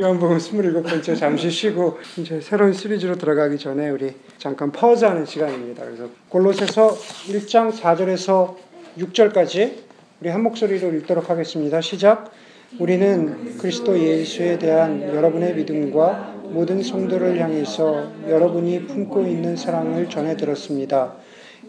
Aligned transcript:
요한복음 0.00 0.38
27번째 0.38 1.18
잠시 1.18 1.50
쉬고 1.50 1.98
이제 2.16 2.40
새로운 2.40 2.72
시리즈로 2.72 3.16
들어가기 3.16 3.58
전에 3.58 3.90
우리 3.90 4.14
잠깐 4.38 4.72
퍼즈하는 4.72 5.26
시간입니다. 5.26 5.84
그래서 5.84 6.08
골로새서 6.30 6.88
1장 7.28 7.70
4절에서 7.70 8.56
6절까지 8.96 9.74
우리 10.22 10.30
한 10.30 10.42
목소리로 10.42 10.94
읽도록 10.94 11.28
하겠습니다. 11.28 11.82
시작. 11.82 12.32
우리는 12.78 13.58
그리스도 13.58 13.98
예수에 13.98 14.58
대한 14.58 15.02
여러분의 15.02 15.54
믿음과 15.56 16.44
모든 16.44 16.82
성도를 16.82 17.38
향해서 17.38 18.10
여러분이 18.26 18.86
품고 18.86 19.26
있는 19.26 19.54
사랑을 19.54 20.08
전해 20.08 20.34
들었습니다. 20.34 21.16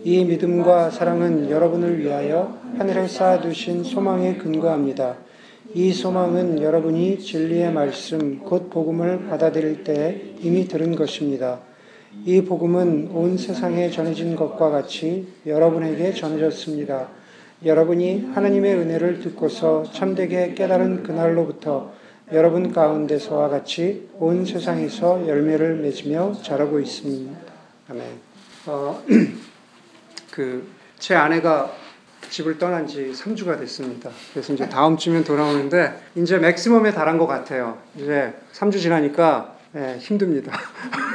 이 0.06 0.24
믿음과 0.24 0.90
사랑은 0.92 1.50
여러분을 1.50 2.00
위하여 2.00 2.58
하늘에 2.78 3.10
쌓아두신 3.10 3.84
소망에 3.84 4.38
근거합니다. 4.38 5.18
이 5.74 5.94
소망은 5.94 6.62
여러분이 6.62 7.20
진리의 7.20 7.72
말씀, 7.72 8.40
곧 8.40 8.70
복음을 8.70 9.28
받아들일 9.28 9.84
때 9.84 10.22
이미 10.40 10.68
들은 10.68 10.96
것입니다. 10.96 11.60
이 12.26 12.42
복음은 12.42 13.12
온 13.14 13.38
세상에 13.38 13.90
전해진 13.90 14.36
것과 14.36 14.70
같이 14.70 15.28
여러분에게 15.46 16.14
전해졌습니다. 16.14 17.08
여러분이 17.64 18.32
하나님의 18.34 18.76
은혜를 18.76 19.22
듣고서 19.22 19.84
참되게 19.92 20.54
깨달은 20.54 21.04
그날로부터 21.04 21.94
여러분 22.34 22.72
가운데서와 22.72 23.50
같이 23.50 24.10
온 24.20 24.46
세상에서 24.46 25.28
열매를 25.28 25.76
맺으며 25.78 26.34
자라고 26.42 26.80
있습니다. 26.80 27.32
아멘. 27.90 28.04
어, 28.68 29.04
그 30.32 30.82
제 31.02 31.16
아내가 31.16 31.72
집을 32.32 32.58
떠난 32.58 32.88
지 32.88 33.12
3주가 33.14 33.60
됐습니다. 33.60 34.10
그래서 34.34 34.54
이제 34.54 34.68
다음 34.70 34.96
주면 34.98 35.24
돌아오는데 35.24 36.02
이제 36.16 36.38
맥시멈에 36.38 36.92
달한 36.92 37.18
것 37.18 37.28
같아요. 37.28 37.78
이제 37.96 38.34
3주 38.54 38.80
지나니까 38.80 39.56
네, 39.74 39.98
힘듭니다. 40.00 40.58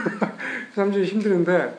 3주 0.77 1.05
힘드는데 1.05 1.75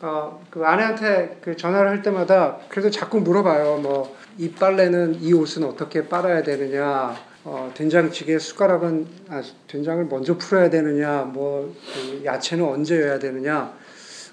어, 0.00 0.40
그 0.50 0.64
아내한테 0.64 1.38
그 1.42 1.56
전화를 1.56 1.90
할 1.90 2.02
때마다 2.02 2.58
그래도 2.68 2.90
자꾸 2.90 3.20
물어봐요. 3.20 3.78
뭐 3.78 4.16
이 4.38 4.50
빨래는 4.50 5.22
이 5.22 5.32
옷은 5.32 5.64
어떻게 5.64 6.06
빨아야 6.08 6.42
되느냐. 6.42 7.16
어, 7.44 7.72
된장찌개 7.74 8.38
숟가락은 8.38 9.06
아, 9.30 9.42
된장을 9.66 10.04
먼저 10.04 10.36
풀어야 10.36 10.68
되느냐. 10.68 11.22
뭐 11.22 11.72
그 11.94 12.22
야채는 12.22 12.62
언제 12.62 12.96
해야 12.98 13.18
되느냐. 13.18 13.72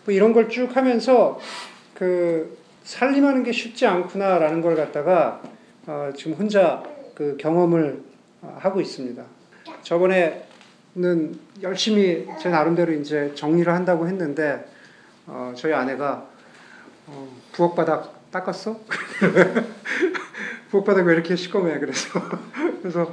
뭐 0.03 0.13
이런 0.13 0.33
걸 0.33 0.49
쭉 0.49 0.75
하면서 0.75 1.39
그 1.93 2.57
살림하는 2.83 3.43
게 3.43 3.51
쉽지 3.51 3.85
않구나라는 3.87 4.61
걸 4.61 4.75
갖다가 4.75 5.41
어, 5.87 6.11
지금 6.15 6.33
혼자 6.33 6.83
그 7.15 7.37
경험을 7.37 8.03
어, 8.41 8.57
하고 8.59 8.81
있습니다. 8.81 9.23
저번에는 9.83 11.39
열심히 11.61 12.27
제 12.39 12.49
나름대로 12.49 12.91
이제 12.93 13.33
정리를 13.35 13.71
한다고 13.73 14.07
했는데 14.07 14.67
어, 15.25 15.53
저희 15.55 15.73
아내가 15.73 16.27
어, 17.07 17.27
부엌 17.53 17.75
바닥 17.75 18.31
닦았어? 18.31 18.79
부엌 20.69 20.85
바닥 20.85 21.05
왜 21.05 21.13
이렇게 21.13 21.35
시꺼매? 21.35 21.79
그래서 21.79 22.19
그래서 22.81 23.11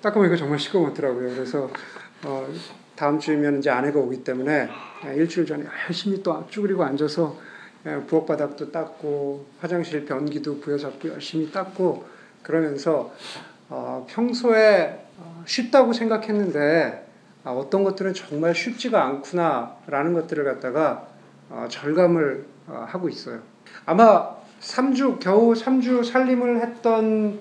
닦아보니까 0.00 0.36
정말 0.36 0.58
시꺼멓더라고요. 0.58 1.34
그래서 1.34 1.70
어, 2.24 2.48
다음 2.96 3.20
주면 3.20 3.58
이제 3.58 3.70
아내가 3.70 4.00
오기 4.00 4.24
때문에 4.24 4.68
일주일 5.16 5.46
전에 5.46 5.64
열심히 5.88 6.22
또 6.22 6.44
쭈그리고 6.48 6.82
앉아서 6.82 7.51
부엌 8.06 8.26
바닥도 8.26 8.70
닦고 8.70 9.46
화장실 9.60 10.04
변기도 10.04 10.60
부여잡고 10.60 11.08
열심히 11.08 11.50
닦고 11.50 12.04
그러면서 12.42 13.12
어, 13.68 14.06
평소에 14.08 15.06
쉽다고 15.46 15.92
생각했는데 15.92 17.06
아, 17.44 17.50
어떤 17.50 17.82
것들은 17.82 18.14
정말 18.14 18.54
쉽지가 18.54 19.04
않구나라는 19.04 20.12
것들을 20.12 20.44
갖다가 20.44 21.08
어, 21.50 21.66
절감을 21.68 22.44
어, 22.68 22.86
하고 22.88 23.08
있어요. 23.08 23.40
아마 23.84 24.36
3주 24.60 25.18
겨우 25.18 25.52
3주 25.52 26.04
살림을 26.04 26.60
했던 26.60 27.40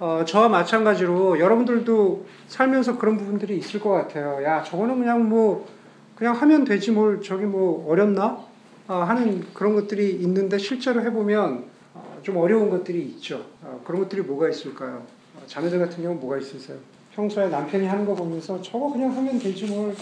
어, 0.00 0.24
저와 0.26 0.48
마찬가지로 0.48 1.38
여러분들도 1.38 2.26
살면서 2.48 2.98
그런 2.98 3.16
부분들이 3.16 3.56
있을 3.58 3.80
것 3.80 3.90
같아요. 3.90 4.42
야, 4.44 4.62
저거는 4.62 4.98
그냥 4.98 5.28
뭐 5.28 5.68
그냥 6.16 6.34
하면 6.34 6.64
되지 6.64 6.90
뭘 6.90 7.22
저기 7.22 7.44
뭐 7.44 7.88
어렵나? 7.88 8.47
아, 8.88 9.04
하는 9.04 9.44
그런 9.52 9.74
것들이 9.74 10.12
있는데 10.22 10.56
실제로 10.56 11.02
해보면 11.02 11.64
어, 11.92 12.18
좀 12.22 12.38
어려운 12.38 12.70
것들이 12.70 13.02
있죠. 13.02 13.44
어, 13.62 13.82
그런 13.84 14.00
것들이 14.00 14.22
뭐가 14.22 14.48
있을까요? 14.48 15.02
어, 15.36 15.42
자녀들 15.46 15.78
같은 15.78 16.02
경우 16.02 16.16
뭐가 16.16 16.38
있으세요? 16.38 16.78
평소에 17.14 17.48
남편이 17.48 17.86
하는 17.86 18.06
거 18.06 18.14
보면서 18.14 18.62
저거 18.62 18.90
그냥 18.90 19.14
하면 19.14 19.38
되지 19.38 19.66
뭘, 19.66 19.94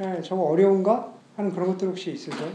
예, 0.00 0.22
저거 0.22 0.42
어려운가? 0.44 1.12
하는 1.36 1.52
그런 1.52 1.68
것들 1.68 1.88
혹시 1.88 2.12
있으세요? 2.12 2.48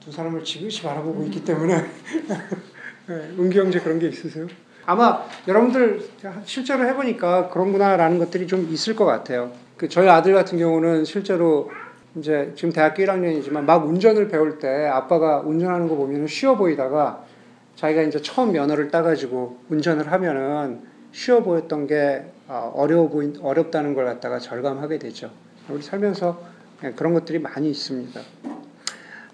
두 0.00 0.10
사람을 0.10 0.42
지그시 0.42 0.82
바라보고 0.82 1.22
있기 1.24 1.44
때문에 1.44 1.74
예, 3.10 3.12
은기 3.38 3.60
형제 3.60 3.78
그런 3.78 4.00
게 4.00 4.08
있으세요? 4.08 4.48
아마 4.86 5.24
여러분들 5.46 6.02
실제로 6.44 6.84
해보니까 6.88 7.50
그런구나라는 7.50 8.18
것들이 8.18 8.48
좀 8.48 8.68
있을 8.72 8.96
것 8.96 9.04
같아요. 9.04 9.52
그 9.76 9.88
저희 9.88 10.08
아들 10.08 10.34
같은 10.34 10.58
경우는 10.58 11.04
실제로 11.04 11.70
이제 12.18 12.52
지금 12.56 12.72
대학교 12.72 13.02
1학년이지만 13.02 13.64
막 13.64 13.86
운전을 13.86 14.28
배울 14.28 14.58
때 14.58 14.86
아빠가 14.86 15.40
운전하는 15.40 15.88
거 15.88 15.94
보면 15.94 16.26
쉬워 16.26 16.56
보이다가 16.56 17.24
자기가 17.76 18.02
이제 18.02 18.20
처음 18.20 18.52
면허를 18.52 18.90
따가지고 18.90 19.58
운전을 19.68 20.10
하면은 20.10 20.80
쉬워 21.12 21.42
보였던 21.42 21.86
게 21.86 22.24
어, 22.48 22.72
어려워 22.74 23.08
보인 23.08 23.36
어렵다는 23.40 23.94
걸 23.94 24.04
갖다가 24.06 24.38
절감하게 24.38 24.98
되죠. 24.98 25.30
우리 25.68 25.82
살면서 25.82 26.42
예, 26.84 26.92
그런 26.92 27.14
것들이 27.14 27.38
많이 27.38 27.70
있습니다. 27.70 28.20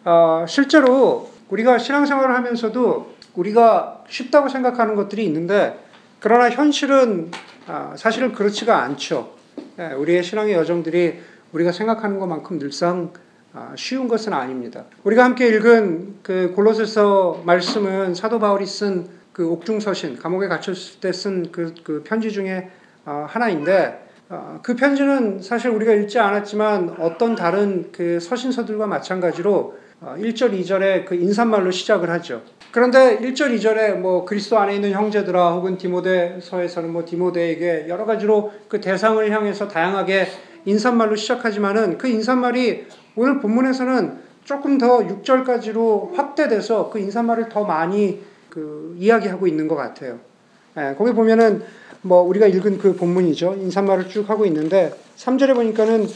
어, 0.05 0.44
실제로 0.47 1.31
우리가 1.49 1.78
신앙생활을 1.78 2.34
하면서도 2.34 3.15
우리가 3.34 4.05
쉽다고 4.09 4.49
생각하는 4.49 4.94
것들이 4.94 5.25
있는데 5.25 5.78
그러나 6.21 6.50
현실은 6.50 7.31
아, 7.67 7.94
사실은 7.97 8.33
그렇지가 8.33 8.83
않죠. 8.83 9.33
예, 9.78 9.93
우리의 9.94 10.23
신앙의 10.23 10.55
여정들이 10.55 11.21
우리가 11.55 11.73
생각하는 11.73 12.19
것만큼 12.19 12.59
늘상 12.59 13.13
아, 13.53 13.73
쉬운 13.77 14.09
것은 14.09 14.33
아닙니다. 14.33 14.85
우리가 15.05 15.25
함께 15.25 15.47
읽은 15.49 16.17
그 16.23 16.53
골로새서 16.55 17.43
말씀은 17.47 18.15
사도 18.15 18.39
바울이 18.39 18.67
쓴 18.67 19.25
그 19.35 19.49
옥중서신 19.51 20.17
감옥에 20.19 20.47
갇혔을 20.47 21.01
때 21.01 21.11
쓴 21.11 21.51
그 21.51 21.75
그 21.83 22.03
편지 22.05 22.31
중에 22.31 22.71
아, 23.05 23.27
하나인데 23.29 24.07
아, 24.29 24.61
그 24.63 24.77
편지는 24.77 25.43
사실 25.43 25.71
우리가 25.71 25.93
읽지 25.93 26.19
않았지만 26.21 26.97
어떤 27.01 27.35
다른 27.35 27.91
그 27.93 28.21
서신서들과 28.21 28.87
마찬가지로 28.87 29.75
1절, 30.03 30.53
2절에 30.61 31.07
그 31.07 31.15
인사말로 31.15 31.71
시작을 31.71 32.11
하죠. 32.11 32.43
그런데 32.73 33.19
1절, 33.19 33.57
2절에 33.57 33.95
뭐 33.95 34.25
그리스도 34.25 34.59
안에 34.59 34.75
있는 34.75 34.93
형제들아 34.93 35.53
혹은 35.53 35.79
디모데서에서는 35.79 36.93
뭐 36.93 37.05
디모데에게 37.05 37.87
여러 37.89 38.05
가지로 38.05 38.53
그 38.69 38.81
대상을 38.81 39.31
향해서 39.31 39.69
다양하게 39.69 40.29
인사말로 40.65 41.17
시작하지만은 41.17 41.99
그 41.99 42.09
인사말이 42.09 42.87
오늘 43.17 43.41
본문에서는 43.41 44.25
조금 44.45 44.79
더 44.79 44.99
6절까지로 44.99 46.15
확대돼서 46.15 46.91
그 46.91 46.99
인사말을 46.99 47.49
더 47.49 47.65
많이 47.65 48.23
그 48.49 48.95
이야기하고 48.99 49.47
있는 49.47 49.69
것 49.69 49.75
같아요. 49.75 50.19
예, 50.77 50.95
거기 50.97 51.13
보면은 51.13 51.63
뭐 52.03 52.21
우리가 52.23 52.47
읽은 52.47 52.79
그 52.79 52.95
본문이죠. 52.95 53.55
인사말을 53.55 54.09
쭉 54.09 54.29
하고 54.29 54.45
있는데 54.47 54.93
3절에 55.17 55.55
보니까는 55.55 56.07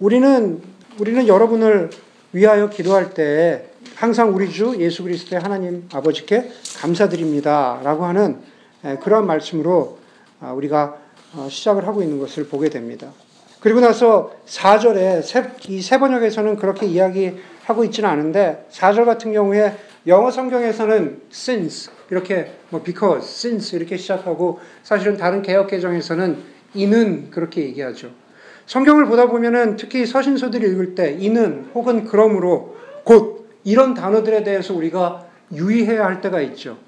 우리는 0.00 0.60
우리는 0.98 1.28
여러분을 1.28 1.90
위하여 2.32 2.68
기도할 2.68 3.14
때 3.14 3.70
항상 3.94 4.34
우리 4.34 4.50
주 4.50 4.76
예수 4.78 5.02
그리스도의 5.04 5.40
하나님 5.40 5.88
아버지께 5.92 6.50
감사드립니다라고 6.80 8.04
하는 8.04 8.38
예, 8.84 8.96
그러한 8.96 9.26
말씀으로 9.26 9.98
아, 10.40 10.52
우리가 10.52 10.98
어, 11.34 11.48
시작을 11.50 11.86
하고 11.86 12.02
있는 12.02 12.18
것을 12.18 12.46
보게 12.48 12.68
됩니다. 12.68 13.12
그리고 13.60 13.80
나서 13.80 14.32
4절에 14.46 15.22
이 15.68 15.80
세 15.82 15.98
번역에서는 15.98 16.56
그렇게 16.56 16.86
이야기하고 16.86 17.84
있지는 17.84 18.08
않은데 18.08 18.66
4절 18.70 19.04
같은 19.04 19.32
경우에 19.32 19.74
영어 20.06 20.30
성경에서는 20.30 21.22
since 21.32 21.90
이렇게 22.10 22.52
뭐 22.70 22.82
because, 22.82 23.26
since 23.26 23.76
이렇게 23.76 23.96
시작하고 23.96 24.60
사실은 24.82 25.16
다른 25.16 25.42
개혁 25.42 25.68
개정에서는 25.68 26.36
이는 26.74 27.30
그렇게 27.30 27.62
얘기하죠. 27.62 28.10
성경을 28.66 29.06
보다 29.06 29.26
보면은 29.26 29.76
특히 29.76 30.06
서신서들을 30.06 30.68
읽을 30.68 30.94
때 30.94 31.16
이는 31.18 31.70
혹은 31.74 32.04
그러므로 32.04 32.76
곧 33.04 33.48
이런 33.64 33.94
단어들에 33.94 34.44
대해서 34.44 34.74
우리가 34.74 35.26
유의해야 35.52 36.04
할 36.04 36.20
때가 36.20 36.40
있죠. 36.42 36.78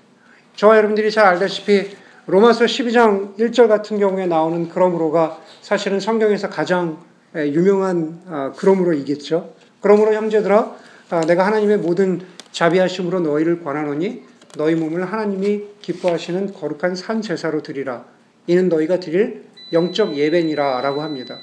저와 0.56 0.76
여러분들이 0.76 1.10
잘 1.10 1.24
알다시피 1.24 1.96
로마서 2.30 2.66
12장 2.66 3.38
1절 3.38 3.68
같은 3.68 3.98
경우에 3.98 4.26
나오는 4.26 4.68
그러므로가 4.68 5.38
사실은 5.62 5.98
성경에서 5.98 6.50
가장 6.50 6.98
유명한 7.34 8.20
아, 8.28 8.52
그러므로이겠죠. 8.54 9.54
그러므로 9.80 10.12
형제들아 10.12 10.76
아, 11.08 11.20
내가 11.22 11.46
하나님의 11.46 11.78
모든 11.78 12.20
자비하심으로 12.52 13.20
너희를 13.20 13.64
권하노니 13.64 14.24
너희 14.58 14.74
몸을 14.74 15.10
하나님이 15.10 15.62
기뻐하시는 15.80 16.52
거룩한 16.52 16.96
산 16.96 17.22
제사로 17.22 17.62
드리라. 17.62 18.04
이는 18.46 18.68
너희가 18.68 19.00
드릴 19.00 19.44
영적 19.72 20.14
예배니라라고 20.14 21.00
합니다. 21.00 21.38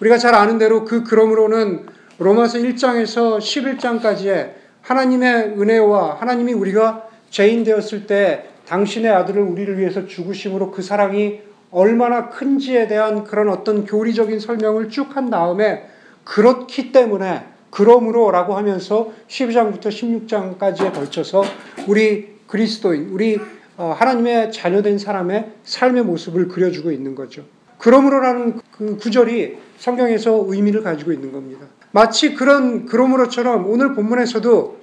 우리가 0.00 0.16
잘 0.16 0.34
아는 0.34 0.56
대로 0.56 0.86
그 0.86 1.04
그러므로는 1.04 1.84
로마서 2.16 2.56
1장에서 2.56 3.36
11장까지의 3.38 4.52
하나님의 4.80 5.56
은혜와 5.58 6.14
하나님이 6.14 6.54
우리가 6.54 7.06
죄인 7.28 7.64
되었을 7.64 8.06
때 8.06 8.55
당신의 8.66 9.10
아들을 9.10 9.42
우리를 9.42 9.78
위해서 9.78 10.06
죽으심으로 10.06 10.70
그 10.70 10.82
사랑이 10.82 11.40
얼마나 11.70 12.28
큰지에 12.28 12.88
대한 12.88 13.24
그런 13.24 13.48
어떤 13.48 13.84
교리적인 13.84 14.40
설명을 14.40 14.88
쭉 14.88 15.16
한 15.16 15.30
다음에 15.30 15.88
그렇기 16.24 16.92
때문에 16.92 17.44
그러므로라고 17.70 18.54
하면서 18.54 19.12
12장부터 19.28 19.88
16장까지에 19.88 20.92
걸쳐서 20.92 21.44
우리 21.86 22.36
그리스도인, 22.46 23.10
우리 23.10 23.38
어, 23.76 23.94
하나님의 23.96 24.52
자녀된 24.52 24.98
사람의 24.98 25.52
삶의 25.64 26.04
모습을 26.04 26.48
그려주고 26.48 26.90
있는 26.90 27.14
거죠. 27.14 27.44
그러므로라는 27.78 28.60
그 28.72 28.96
구절이 28.96 29.58
성경에서 29.78 30.46
의미를 30.48 30.82
가지고 30.82 31.12
있는 31.12 31.32
겁니다. 31.32 31.66
마치 31.92 32.34
그런 32.34 32.86
그러므로처럼 32.86 33.68
오늘 33.68 33.94
본문에서도 33.94 34.76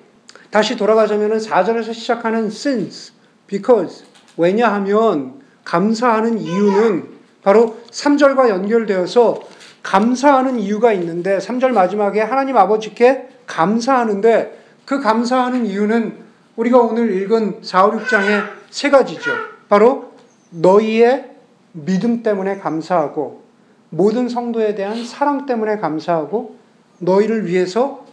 다시 0.52 0.78
돌아가자면 0.78 1.38
4절에서 1.38 1.94
시작하는 1.94 2.46
since, 2.46 3.14
because 3.54 4.04
왜냐하면 4.36 5.36
감사하는 5.64 6.40
이유는 6.40 7.08
바로 7.44 7.78
3절과 7.92 8.50
연결되어서 8.50 9.42
감사하는 9.84 10.60
이유가 10.60 10.92
있는데 10.94 11.38
3절 11.38 11.72
마지막에 11.72 12.22
하나님 12.22 12.58
아버지께 12.58 13.30
감사하는데 13.46 14.64
그 14.86 15.00
감사하는 15.02 15.66
이유는 15.68 16.24
우리가 16.56 16.80
오늘 16.80 17.12
읽은 17.22 17.60
4, 17.62 17.86
5, 17.86 17.92
6장의 18.00 18.44
세 18.70 18.90
가지죠. 18.90 19.32
바로 19.70 20.14
너희의 20.50 21.32
믿음 21.74 22.24
때문에 22.24 22.58
감사하고 22.58 23.44
모든 23.90 24.30
성도에 24.30 24.74
대한 24.74 25.06
사랑 25.06 25.46
때문에 25.46 25.78
감사하고 25.78 26.56
너희를 27.00 27.46
위해서 27.46 28.06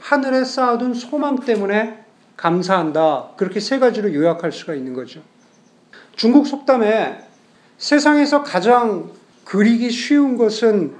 하늘에 0.00 0.44
쌓아둔 0.44 0.94
소망 0.94 1.36
때문에 1.36 2.07
감사한다. 2.38 3.30
그렇게 3.36 3.60
세 3.60 3.78
가지로 3.78 4.14
요약할 4.14 4.52
수가 4.52 4.74
있는 4.74 4.94
거죠. 4.94 5.20
중국 6.14 6.46
속담에 6.46 7.18
세상에서 7.76 8.42
가장 8.42 9.10
그리기 9.44 9.90
쉬운 9.90 10.38
것은 10.38 10.94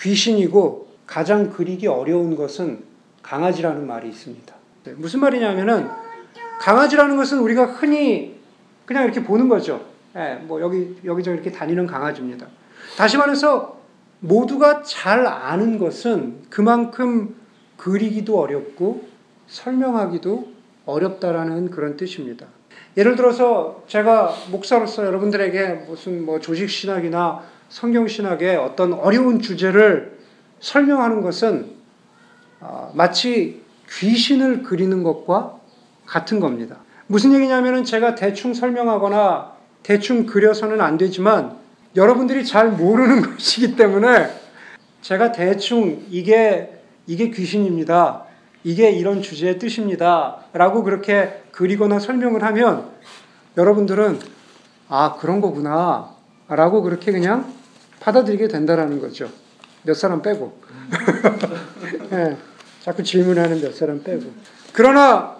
귀신이고 0.00 0.88
가장 1.06 1.50
그리기 1.50 1.86
어려운 1.88 2.36
것은 2.36 2.84
강아지라는 3.22 3.86
말이 3.86 4.08
있습니다. 4.08 4.54
네, 4.84 4.92
무슨 4.92 5.20
말이냐면은 5.20 5.88
강아지라는 6.60 7.16
것은 7.16 7.40
우리가 7.40 7.66
흔히 7.66 8.38
그냥 8.86 9.04
이렇게 9.04 9.22
보는 9.22 9.48
거죠. 9.48 9.84
예, 10.16 10.40
뭐 10.44 10.60
여기 10.60 10.96
여기저기 11.04 11.34
이렇게 11.34 11.50
다니는 11.50 11.86
강아지입니다. 11.86 12.46
다시 12.96 13.16
말해서 13.16 13.80
모두가 14.20 14.82
잘 14.82 15.26
아는 15.26 15.78
것은 15.78 16.42
그만큼 16.50 17.34
그리기도 17.76 18.38
어렵고 18.38 19.08
설명하기도 19.48 20.53
어렵다라는 20.86 21.70
그런 21.70 21.96
뜻입니다. 21.96 22.46
예를 22.96 23.16
들어서 23.16 23.82
제가 23.86 24.34
목사로서 24.50 25.04
여러분들에게 25.04 25.84
무슨 25.88 26.24
뭐 26.24 26.40
조직 26.40 26.68
신학이나 26.70 27.42
성경 27.68 28.06
신학의 28.06 28.56
어떤 28.56 28.92
어려운 28.92 29.40
주제를 29.40 30.18
설명하는 30.60 31.22
것은 31.22 31.72
어, 32.60 32.92
마치 32.94 33.62
귀신을 33.90 34.62
그리는 34.62 35.02
것과 35.02 35.58
같은 36.06 36.40
겁니다. 36.40 36.78
무슨 37.06 37.34
얘기냐면은 37.34 37.84
제가 37.84 38.14
대충 38.14 38.54
설명하거나 38.54 39.52
대충 39.82 40.24
그려서는 40.24 40.80
안 40.80 40.96
되지만 40.96 41.56
여러분들이 41.96 42.44
잘 42.44 42.70
모르는 42.70 43.22
것이기 43.36 43.76
때문에 43.76 44.30
제가 45.02 45.32
대충 45.32 46.06
이게 46.10 46.70
이게 47.06 47.30
귀신입니다. 47.30 48.24
이게 48.64 48.90
이런 48.90 49.20
주제의 49.20 49.58
뜻입니다. 49.58 50.38
라고 50.54 50.82
그렇게 50.82 51.42
그리거나 51.52 51.98
설명을 52.00 52.42
하면 52.42 52.90
여러분들은 53.56 54.18
아, 54.88 55.16
그런 55.20 55.40
거구나. 55.40 56.14
라고 56.48 56.82
그렇게 56.82 57.12
그냥 57.12 57.52
받아들이게 58.00 58.48
된다라는 58.48 59.00
거죠. 59.00 59.28
몇 59.82 59.94
사람 59.94 60.22
빼고. 60.22 60.58
네, 62.10 62.36
자꾸 62.80 63.02
질문하는 63.02 63.60
몇 63.60 63.74
사람 63.74 64.02
빼고. 64.02 64.24
그러나 64.72 65.36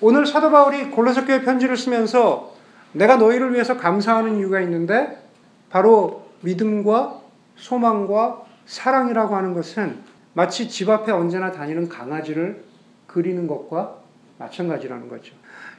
오늘 0.00 0.24
사도 0.26 0.50
바울이 0.50 0.90
골로새 0.90 1.24
교회 1.24 1.42
편지를 1.42 1.76
쓰면서 1.76 2.54
내가 2.92 3.16
너희를 3.16 3.52
위해서 3.52 3.76
감사하는 3.76 4.38
이유가 4.38 4.60
있는데 4.60 5.22
바로 5.70 6.28
믿음과 6.40 7.20
소망과 7.56 8.44
사랑이라고 8.66 9.34
하는 9.36 9.54
것은 9.54 9.98
마치 10.32 10.68
집 10.68 10.88
앞에 10.88 11.10
언제나 11.10 11.50
다니는 11.50 11.88
강아지를 11.88 12.67
그리는 13.08 13.48
것과 13.48 13.96
마찬가지라는 14.38 15.08
거죠. 15.08 15.34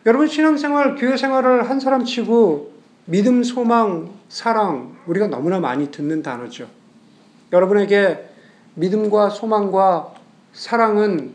여러분 0.06 0.28
신앙생활, 0.28 0.96
교회 0.96 1.16
생활을 1.16 1.70
한 1.70 1.80
사람 1.80 2.04
치고 2.04 2.74
믿음, 3.06 3.44
소망, 3.44 4.12
사랑 4.28 4.98
우리가 5.08 5.28
너무나 5.28 5.60
많이 5.60 5.90
듣는 5.90 6.22
단어죠. 6.22 6.68
여러분에게 7.54 8.30
믿음과 8.76 9.30
소망과 9.30 10.14
사랑은 10.52 11.34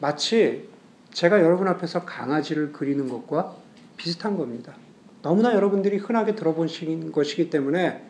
마치 0.00 0.68
제가 1.12 1.40
여러분 1.42 1.66
앞에서 1.68 2.04
강아지를 2.04 2.72
그리는 2.72 3.08
것과 3.08 3.56
비슷한 3.96 4.36
겁니다. 4.36 4.74
너무나 5.22 5.54
여러분들이 5.54 5.98
흔하게 5.98 6.34
들어보신 6.34 7.12
것이기 7.12 7.50
때문에 7.50 8.02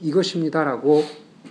이것입니다라고 0.00 1.04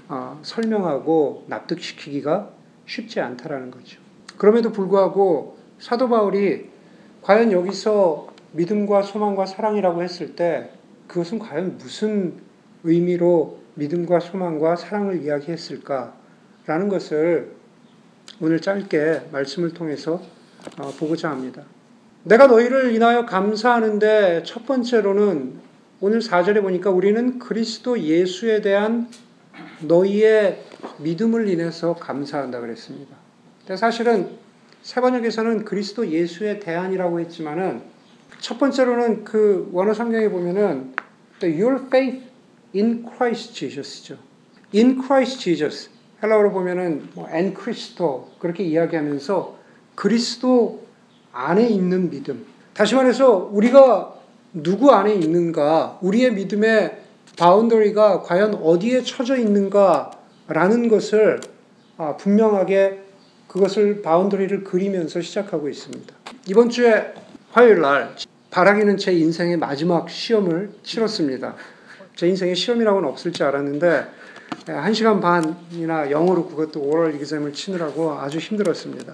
어, 0.09 0.39
설명하고 0.43 1.45
납득시키기가 1.47 2.49
쉽지 2.85 3.19
않다라는 3.19 3.71
거죠. 3.71 4.06
그럼에도 4.37 4.71
불구하고 4.71 5.57
사도 5.79 6.09
바울이 6.09 6.69
과연 7.21 7.51
여기서 7.51 8.27
믿음과 8.53 9.01
소망과 9.01 9.45
사랑이라고 9.45 10.01
했을 10.03 10.35
때 10.35 10.71
그것은 11.07 11.39
과연 11.39 11.77
무슨 11.77 12.35
의미로 12.83 13.59
믿음과 13.75 14.19
소망과 14.19 14.75
사랑을 14.75 15.23
이야기했을까라는 15.23 16.89
것을 16.89 17.51
오늘 18.39 18.61
짧게 18.61 19.29
말씀을 19.31 19.73
통해서 19.73 20.21
어, 20.79 20.93
보고자 20.99 21.29
합니다. 21.29 21.63
내가 22.23 22.47
너희를 22.47 22.93
인하여 22.93 23.25
감사하는데 23.25 24.43
첫 24.43 24.65
번째로는 24.65 25.59
오늘 25.99 26.19
4절에 26.19 26.61
보니까 26.61 26.89
우리는 26.91 27.39
그리스도 27.39 27.99
예수에 27.99 28.61
대한 28.61 29.09
너희의 29.81 30.63
믿음을 30.99 31.47
인해서 31.47 31.95
감사한다 31.95 32.59
그랬습니다. 32.59 33.16
근데 33.67 33.75
사실은 33.75 34.29
세번역에서는 34.81 35.65
그리스도 35.65 36.07
예수에 36.07 36.59
대한이라고 36.59 37.19
했지만은 37.19 37.81
첫 38.39 38.57
번째로는 38.59 39.25
그 39.25 39.69
원어 39.73 39.93
성경에 39.93 40.29
보면은 40.29 40.93
your 41.43 41.81
faith 41.87 42.23
in 42.73 43.05
Christ 43.05 43.53
Jesus죠. 43.53 44.19
in 44.73 45.01
Christ 45.03 45.41
Jesus 45.41 45.89
헬라어로 46.23 46.53
보면은 46.53 47.09
뭐 47.13 47.27
en 47.29 47.53
Christo 47.53 48.29
그렇게 48.39 48.63
이야기하면서 48.63 49.57
그리스도 49.95 50.85
안에 51.33 51.67
있는 51.67 52.09
믿음. 52.09 52.45
다시 52.73 52.95
말해서 52.95 53.49
우리가 53.51 54.13
누구 54.53 54.91
안에 54.91 55.13
있는가, 55.13 55.99
우리의 56.01 56.31
믿음의 56.35 57.01
boundary가 57.37 58.21
과연 58.21 58.55
어디에 58.55 59.01
처져 59.01 59.35
있는가라는 59.35 60.87
것을 60.87 61.41
아, 61.97 62.15
분명하게 62.15 63.06
그것을 63.57 64.03
boundary를 64.03 64.63
그리면서 64.63 65.19
시작하고 65.19 65.67
있습니다. 65.67 66.13
이번 66.47 66.69
주에 66.69 67.13
화요일 67.51 67.81
날 67.81 68.15
바라기는 68.51 68.97
제 68.97 69.11
인생의 69.13 69.57
마지막 69.57 70.09
시험을 70.09 70.71
치렀습니다. 70.83 71.55
제 72.15 72.27
인생에 72.27 72.53
시험이라고는 72.53 73.09
없을 73.09 73.33
줄 73.33 73.47
알았는데 73.47 74.05
한 74.67 74.93
시간 74.93 75.19
반이나 75.19 76.11
영어로 76.11 76.47
그것도 76.47 76.81
oral 76.81 77.15
exam을 77.15 77.51
치느라고 77.53 78.13
아주 78.13 78.37
힘들었습니다. 78.37 79.11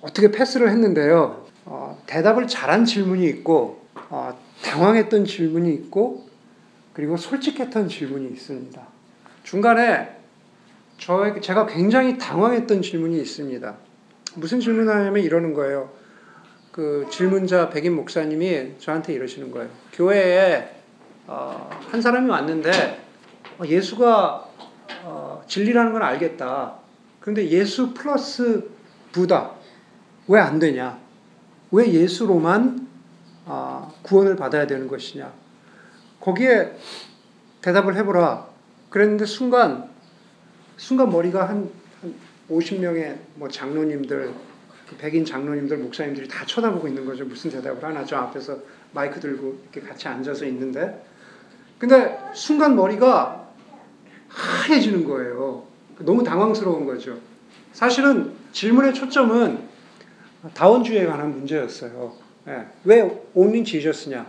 어떻게 0.00 0.30
패스를 0.30 0.70
했는데요. 0.70 1.46
어, 1.64 2.02
대답을 2.06 2.46
잘한 2.46 2.84
질문이 2.84 3.26
있고 3.26 3.82
어, 4.10 4.38
당황했던 4.62 5.24
질문이 5.24 5.72
있고 5.74 6.28
그리고 6.92 7.16
솔직했던 7.16 7.88
질문이 7.88 8.28
있습니다. 8.28 8.80
중간에 9.42 10.21
저 11.04 11.40
제가 11.40 11.66
굉장히 11.66 12.16
당황했던 12.16 12.80
질문이 12.80 13.20
있습니다. 13.22 13.74
무슨 14.36 14.60
질문을 14.60 14.94
하냐면 14.94 15.24
이러는 15.24 15.52
거예요. 15.52 15.90
그 16.70 17.08
질문자 17.10 17.70
백인 17.70 17.96
목사님이 17.96 18.74
저한테 18.78 19.12
이러시는 19.12 19.50
거예요. 19.50 19.68
교회에 19.92 20.70
어, 21.26 21.68
한 21.90 22.00
사람이 22.00 22.30
왔는데 22.30 22.70
어, 23.58 23.66
예수가 23.66 24.48
어, 25.02 25.42
진리라는 25.48 25.92
건 25.92 26.02
알겠다. 26.02 26.76
그런데 27.18 27.48
예수 27.48 27.92
플러스 27.92 28.70
부다 29.10 29.54
왜 30.28 30.38
안 30.38 30.60
되냐? 30.60 31.00
왜 31.72 31.92
예수로만 31.92 32.86
아, 33.46 33.90
구원을 34.02 34.36
받아야 34.36 34.68
되는 34.68 34.86
것이냐? 34.86 35.32
거기에 36.20 36.76
대답을 37.60 37.96
해보라. 37.96 38.46
그랬는데 38.88 39.26
순간 39.26 39.91
순간 40.76 41.10
머리가 41.10 41.48
한, 41.48 41.70
한 42.00 42.14
50명의 42.50 43.16
뭐 43.36 43.48
장로님들, 43.48 44.32
그 44.88 44.96
백인 44.96 45.24
장로님들, 45.24 45.78
목사님들이 45.78 46.28
다 46.28 46.44
쳐다보고 46.44 46.88
있는 46.88 47.04
거죠. 47.04 47.24
무슨 47.24 47.50
대답을 47.50 47.82
하나 47.84 48.04
저 48.04 48.16
앞에서 48.16 48.58
마이크 48.92 49.20
들고 49.20 49.58
이렇게 49.72 49.80
같이 49.88 50.08
앉아서 50.08 50.44
있는데. 50.46 51.04
근데 51.78 52.18
순간 52.34 52.76
머리가 52.76 53.48
하얘지는 54.28 55.04
거예요. 55.04 55.66
너무 55.98 56.22
당황스러운 56.22 56.86
거죠. 56.86 57.18
사실은 57.72 58.32
질문의 58.52 58.94
초점은 58.94 59.60
다원주의에 60.54 61.06
관한 61.06 61.30
문제였어요. 61.32 62.14
예. 62.48 62.66
왜 62.84 63.22
only 63.34 63.64
Jesus냐? 63.64 64.26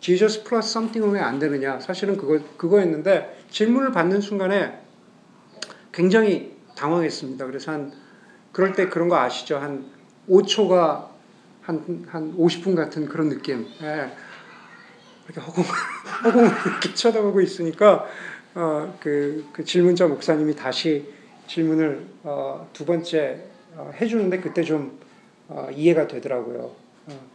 Jesus 0.00 0.44
plus 0.44 0.70
something은 0.70 1.14
왜 1.14 1.20
안 1.20 1.38
되느냐? 1.38 1.80
사실은 1.80 2.16
그거, 2.16 2.38
그거였는데 2.56 3.44
질문을 3.50 3.92
받는 3.92 4.20
순간에 4.20 4.83
굉장히 5.94 6.56
당황했습니다. 6.76 7.46
그래서 7.46 7.72
한, 7.72 7.92
그럴 8.52 8.72
때 8.72 8.88
그런 8.88 9.08
거 9.08 9.16
아시죠? 9.16 9.58
한 9.58 9.86
5초가 10.28 11.08
한, 11.62 12.04
한 12.08 12.36
50분 12.36 12.74
같은 12.74 13.06
그런 13.06 13.28
느낌. 13.28 13.66
예. 13.80 14.10
이렇게 15.24 15.40
허공, 15.40 15.64
허공을 16.24 16.50
이렇게 16.66 16.94
쳐다보고 16.94 17.40
있으니까, 17.40 18.06
어, 18.54 18.98
그, 19.00 19.46
그 19.52 19.64
질문자 19.64 20.08
목사님이 20.08 20.56
다시 20.56 21.08
질문을, 21.46 22.04
어, 22.24 22.68
두 22.72 22.84
번째 22.84 23.44
어, 23.76 23.90
해주는데 24.00 24.40
그때 24.40 24.62
좀, 24.62 24.98
어, 25.48 25.68
이해가 25.72 26.08
되더라고요. 26.08 26.74
어. 27.06 27.30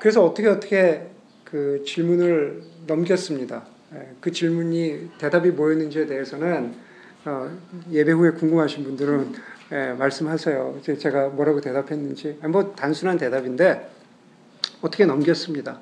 그래서 0.00 0.24
어떻게 0.24 0.48
어떻게 0.48 1.08
그 1.44 1.84
질문을 1.86 2.62
넘겼습니다. 2.86 3.66
예, 3.94 4.14
그 4.20 4.32
질문이 4.32 5.10
대답이 5.18 5.50
뭐였는지에 5.50 6.06
대해서는 6.06 6.74
어, 6.74 6.91
예배 7.90 8.12
후에 8.12 8.32
궁금하신 8.32 8.84
분들은 8.84 9.34
예, 9.72 9.92
말씀하세요. 9.92 10.80
제가 10.98 11.28
뭐라고 11.28 11.60
대답했는지 11.60 12.38
뭐 12.48 12.74
단순한 12.74 13.16
대답인데 13.16 13.90
어떻게 14.82 15.06
넘겼습니다. 15.06 15.80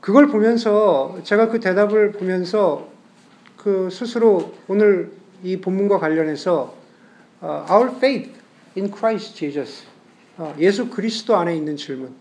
그걸 0.00 0.28
보면서 0.28 1.18
제가 1.24 1.48
그 1.48 1.60
대답을 1.60 2.12
보면서 2.12 2.88
그 3.56 3.90
스스로 3.90 4.54
오늘 4.68 5.12
이 5.42 5.60
본문과 5.60 5.98
관련해서 5.98 6.74
어, 7.40 7.66
Our 7.70 7.96
faith 7.96 8.32
in 8.76 8.90
Christ 8.90 9.34
Jesus 9.34 9.84
어, 10.38 10.54
예수 10.58 10.88
그리스도 10.88 11.36
안에 11.36 11.54
있는 11.54 11.76
질문 11.76 12.14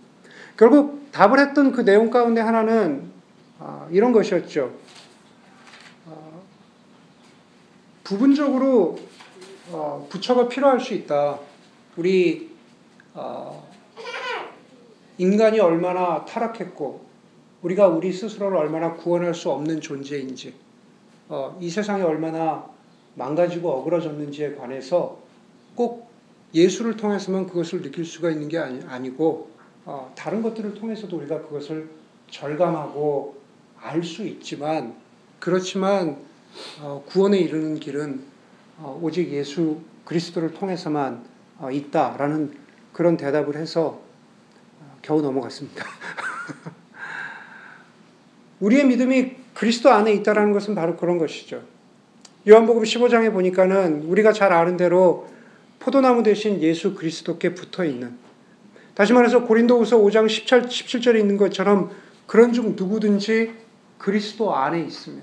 결국 0.57 1.09
답을 1.11 1.39
했던 1.39 1.71
그 1.71 1.85
내용 1.85 2.09
가운데 2.09 2.41
하나는 2.41 3.09
아, 3.59 3.87
이런 3.91 4.11
것이었죠. 4.11 4.73
아, 6.07 6.13
부분적으로 8.09 8.97
어, 9.71 10.07
부처가 10.09 10.47
필요할 10.49 10.79
수 10.79 10.95
있다. 10.95 11.39
우리 11.95 12.49
아, 13.13 13.51
인간이 15.19 15.59
얼마나 15.59 16.25
타락했고 16.25 17.05
우리가 17.61 17.87
우리 17.87 18.11
스스로를 18.11 18.57
얼마나 18.57 18.93
구원할 18.93 19.35
수 19.35 19.51
없는 19.51 19.79
존재인지 19.81 20.55
어, 21.27 21.55
이 21.61 21.69
세상이 21.69 22.01
얼마나 22.01 22.65
망가지고 23.13 23.69
어그러졌는지에 23.69 24.55
관해서 24.55 25.19
꼭 25.75 26.09
예수를 26.55 26.97
통해서만 26.97 27.45
그것을 27.45 27.83
느낄 27.83 28.05
수가 28.05 28.31
있는 28.31 28.47
게 28.47 28.57
아니, 28.57 29.15
고 29.15 29.51
어, 29.85 30.11
다른 30.15 30.41
것들을 30.41 30.73
통해서도 30.73 31.15
우리가 31.15 31.43
그것을 31.43 31.87
절감하고 32.31 33.37
알 33.79 34.03
수 34.03 34.25
있지만 34.25 34.95
그렇지만 35.37 36.09
어, 36.09 36.28
구원에 37.07 37.39
이르는 37.39 37.79
길은 37.79 38.21
어, 38.77 38.99
오직 39.01 39.29
예수 39.31 39.81
그리스도를 40.05 40.53
통해서만 40.53 41.23
어, 41.57 41.69
있다라는 41.71 42.53
그런 42.93 43.17
대답을 43.17 43.57
해서 43.57 44.01
어, 44.79 44.97
겨우 45.01 45.21
넘어갔습니다. 45.21 45.85
우리의 48.61 48.85
믿음이 48.87 49.35
그리스도 49.53 49.89
안에 49.89 50.13
있다라는 50.13 50.53
것은 50.53 50.75
바로 50.75 50.95
그런 50.95 51.17
것이죠. 51.17 51.61
요한복음 52.47 52.83
15장에 52.83 53.33
보니까는 53.33 54.03
우리가 54.03 54.31
잘 54.31 54.53
아는 54.53 54.77
대로 54.77 55.27
포도나무 55.79 56.23
대신 56.23 56.61
예수 56.61 56.95
그리스도께 56.95 57.53
붙어 57.53 57.83
있는 57.83 58.17
다시 58.95 59.13
말해서 59.13 59.43
고린도후서 59.43 59.97
5장 59.97 60.27
17, 60.29 60.63
17절에 60.63 61.19
있는 61.19 61.37
것처럼 61.37 61.91
그런 62.25 62.53
중 62.53 62.75
누구든지 62.75 63.53
그리스도 63.97 64.55
안에 64.55 64.81
있으면 64.81 65.21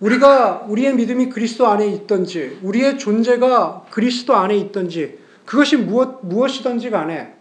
우리가 0.00 0.66
우리의 0.68 0.94
믿음이 0.94 1.28
그리스도 1.28 1.66
안에 1.66 1.86
있든지 1.88 2.60
우리의 2.62 2.98
존재가 2.98 3.86
그리스도 3.90 4.34
안에 4.34 4.56
있든지 4.56 5.18
그것이 5.44 5.76
무엇 5.76 6.20
무엇이든지 6.22 6.90
간에 6.90 7.34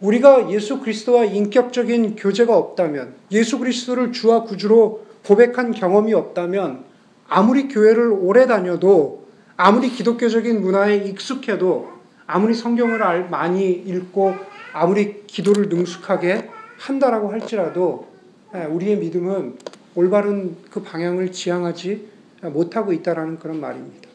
우리가 0.00 0.50
예수 0.50 0.80
그리스도와 0.80 1.24
인격적인 1.24 2.16
교제가 2.16 2.54
없다면 2.54 3.14
예수 3.32 3.58
그리스도를 3.58 4.12
주와 4.12 4.42
구주로 4.42 5.06
고백한 5.24 5.72
경험이 5.72 6.12
없다면 6.12 6.84
아무리 7.28 7.68
교회를 7.68 8.10
오래 8.10 8.46
다녀도 8.46 9.26
아무리 9.56 9.88
기독교적인 9.88 10.60
문화에 10.60 10.96
익숙해도 10.96 11.90
아무리 12.26 12.54
성경을 12.54 13.30
많이 13.30 13.72
읽고 13.72 14.34
아무리 14.72 15.22
기도를 15.26 15.70
능숙하게 15.70 16.50
한다라고 16.78 17.32
할지라도 17.32 18.06
예, 18.54 18.64
우리의 18.64 18.98
믿음은 18.98 19.56
올바른 19.96 20.56
그 20.70 20.82
방향을 20.82 21.32
지향하지 21.32 22.06
못하고 22.42 22.92
있다라는 22.92 23.38
그런 23.38 23.60
말입니다. 23.60 24.08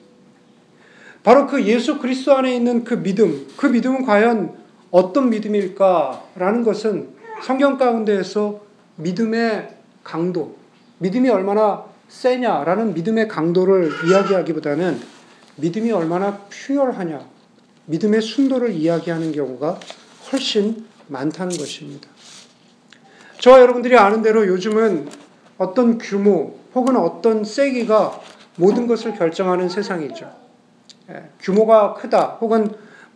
바로 1.23 1.47
그 1.47 1.63
예수 1.65 1.99
그리스도 1.99 2.33
안에 2.33 2.55
있는 2.55 2.83
그 2.83 3.01
믿음, 3.01 3.47
그 3.57 3.65
믿음은 3.65 4.05
과연 4.05 4.55
어떤 4.91 5.29
믿음일까라는 5.29 6.63
것은 6.63 7.09
성경 7.43 7.77
가운데에서 7.77 8.61
믿음의 8.97 9.75
강도, 10.03 10.55
믿음이 10.99 11.29
얼마나 11.29 11.85
세냐라는 12.07 12.93
믿음의 12.93 13.27
강도를 13.27 13.91
이야기하기보다는 14.07 14.99
믿음이 15.57 15.91
얼마나 15.91 16.37
퓨얼하냐, 16.49 17.25
믿음의 17.85 18.21
순도를 18.21 18.71
이야기하는 18.71 19.31
경우가 19.31 19.79
훨씬 20.31 20.85
많다는 21.07 21.57
것입니다. 21.57 22.07
저와 23.39 23.61
여러분들이 23.61 23.97
아는 23.97 24.21
대로 24.21 24.45
요즘은 24.47 25.09
어떤 25.61 25.99
규모 25.99 26.55
혹은 26.73 26.95
어떤 26.95 27.43
세기가 27.43 28.19
모든 28.55 28.87
것을 28.87 29.13
결정하는 29.13 29.69
세상이죠. 29.69 30.31
예, 31.11 31.29
규모가 31.39 31.93
크다 31.93 32.37
혹은 32.41 32.69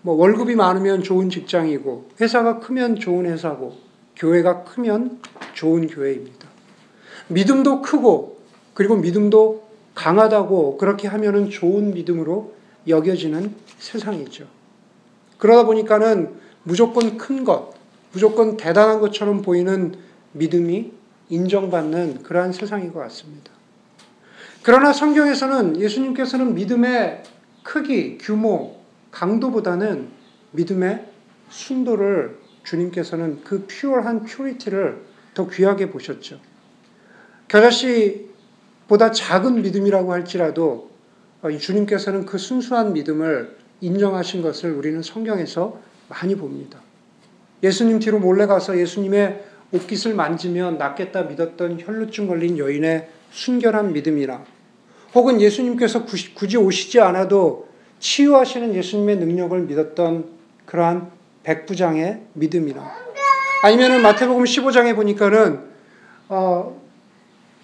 뭐 0.04 0.14
월급이 0.16 0.56
많으면 0.56 1.02
좋은 1.02 1.32
직장이고 1.32 2.12
회사가 2.22 2.60
크면 2.60 2.98
좋은 2.98 3.26
회사고 3.26 3.74
교회가 4.16 4.64
크면 4.64 5.20
좋은 5.56 5.88
교회입니다. 5.88 6.48
믿음도 7.30 7.82
크고 7.82 8.38
그리고 8.76 8.96
믿음도 8.96 9.64
강하다고 9.96 10.78
그렇게 10.78 11.08
하면은 11.08 11.50
좋은 11.50 11.96
믿음으로 11.96 12.54
여겨지는 12.88 13.56
세상이죠. 13.80 14.46
그러다 15.40 15.66
보니까는 15.66 16.36
무조건 16.62 17.18
큰 17.18 17.44
것, 17.44 17.74
무조건 18.12 18.56
대단한 18.56 19.00
것처럼 19.00 19.42
보이는 19.42 19.96
믿음이 20.34 20.92
인정받는 21.30 22.24
그러한 22.24 22.52
세상인 22.52 22.94
것 22.94 23.00
같습니다. 23.02 23.52
그러나 24.64 24.94
성경에서는 24.94 25.80
예수님께서는 25.80 26.56
믿음의 26.56 27.24
크기, 27.64 28.18
규모, 28.18 28.78
강도보다는 29.12 30.10
믿음의 30.52 31.06
순도를 31.50 32.38
주님께서는 32.64 33.44
그 33.44 33.68
pure한 33.68 34.24
purity를 34.24 35.04
더 35.34 35.48
귀하게 35.50 35.92
보셨죠. 35.92 36.40
겨자씨보다 37.48 39.12
작은 39.12 39.62
믿음이라고 39.62 40.12
할지라도 40.12 40.90
주님께서는 41.60 42.26
그 42.26 42.38
순수한 42.38 42.94
믿음을 42.94 43.56
인정하신 43.82 44.42
것을 44.42 44.72
우리는 44.72 45.02
성경에서 45.02 45.80
많이 46.10 46.36
봅니다. 46.36 46.80
예수님 47.62 48.00
뒤로 48.00 48.20
몰래 48.20 48.46
가서 48.46 48.78
예수님의 48.78 49.44
옷깃을 49.76 50.16
만지면 50.16 50.78
낫겠다 50.78 51.24
믿었던 51.24 51.80
혈루증 51.82 52.28
걸린 52.28 52.58
여인의 52.58 53.10
순결한 53.32 53.94
믿음이나 53.94 54.44
혹은 55.14 55.40
예수님께서 55.42 56.06
굳이 56.06 56.58
오시지 56.58 57.00
않아도 57.02 57.68
치유하시는 58.00 58.76
예수님의 58.76 59.18
능력을 59.18 59.60
믿었던 59.62 60.26
그러한 60.66 61.12
백부장의 61.44 62.22
믿음이나 62.34 62.92
아니면은 63.64 64.02
마태복음 64.02 64.44
15장에 64.44 64.96
보니까는 64.96 65.60
어, 66.30 66.82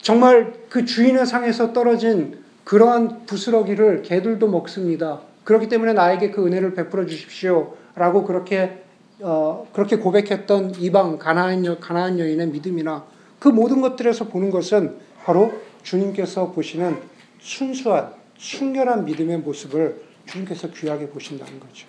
정말 0.01 0.53
그 0.69 0.85
주인의 0.85 1.25
상에서 1.25 1.73
떨어진 1.73 2.39
그러한 2.63 3.25
부스러기를 3.25 4.03
개들도 4.03 4.47
먹습니다. 4.47 5.21
그렇기 5.43 5.67
때문에 5.67 5.93
나에게 5.93 6.31
그 6.31 6.45
은혜를 6.45 6.73
베풀어 6.73 7.05
주십시오. 7.05 7.75
라고 7.95 8.23
그렇게 8.23 8.80
어, 9.23 9.67
그렇게 9.71 9.97
고백했던 9.97 10.75
이방 10.79 11.19
가나안 11.19 11.65
여 11.65 11.77
가나안 11.77 12.19
여인의 12.19 12.47
믿음이나 12.47 13.05
그 13.39 13.49
모든 13.49 13.81
것들에서 13.81 14.27
보는 14.27 14.49
것은 14.51 14.97
바로 15.23 15.53
주님께서 15.83 16.51
보시는 16.51 16.97
순수한 17.39 18.13
순결한 18.37 19.05
믿음의 19.05 19.39
모습을 19.39 20.01
주님께서 20.25 20.71
귀하게 20.71 21.07
보신다는 21.09 21.59
거죠. 21.59 21.87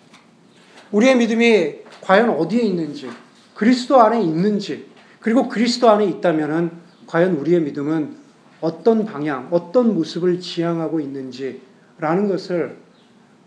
우리의 0.91 1.17
믿음이 1.17 1.77
과연 2.03 2.31
어디에 2.31 2.62
있는지, 2.62 3.09
그리스도 3.55 4.01
안에 4.01 4.21
있는지, 4.21 4.87
그리고 5.21 5.49
그리스도 5.49 5.89
안에 5.89 6.05
있다면은 6.07 6.71
과연 7.07 7.37
우리의 7.37 7.62
믿음은 7.62 8.17
어떤 8.61 9.05
방향, 9.07 9.49
어떤 9.51 9.95
모습을 9.95 10.41
지향하고 10.41 11.01
있는지라는 11.01 12.29
것을 12.29 12.77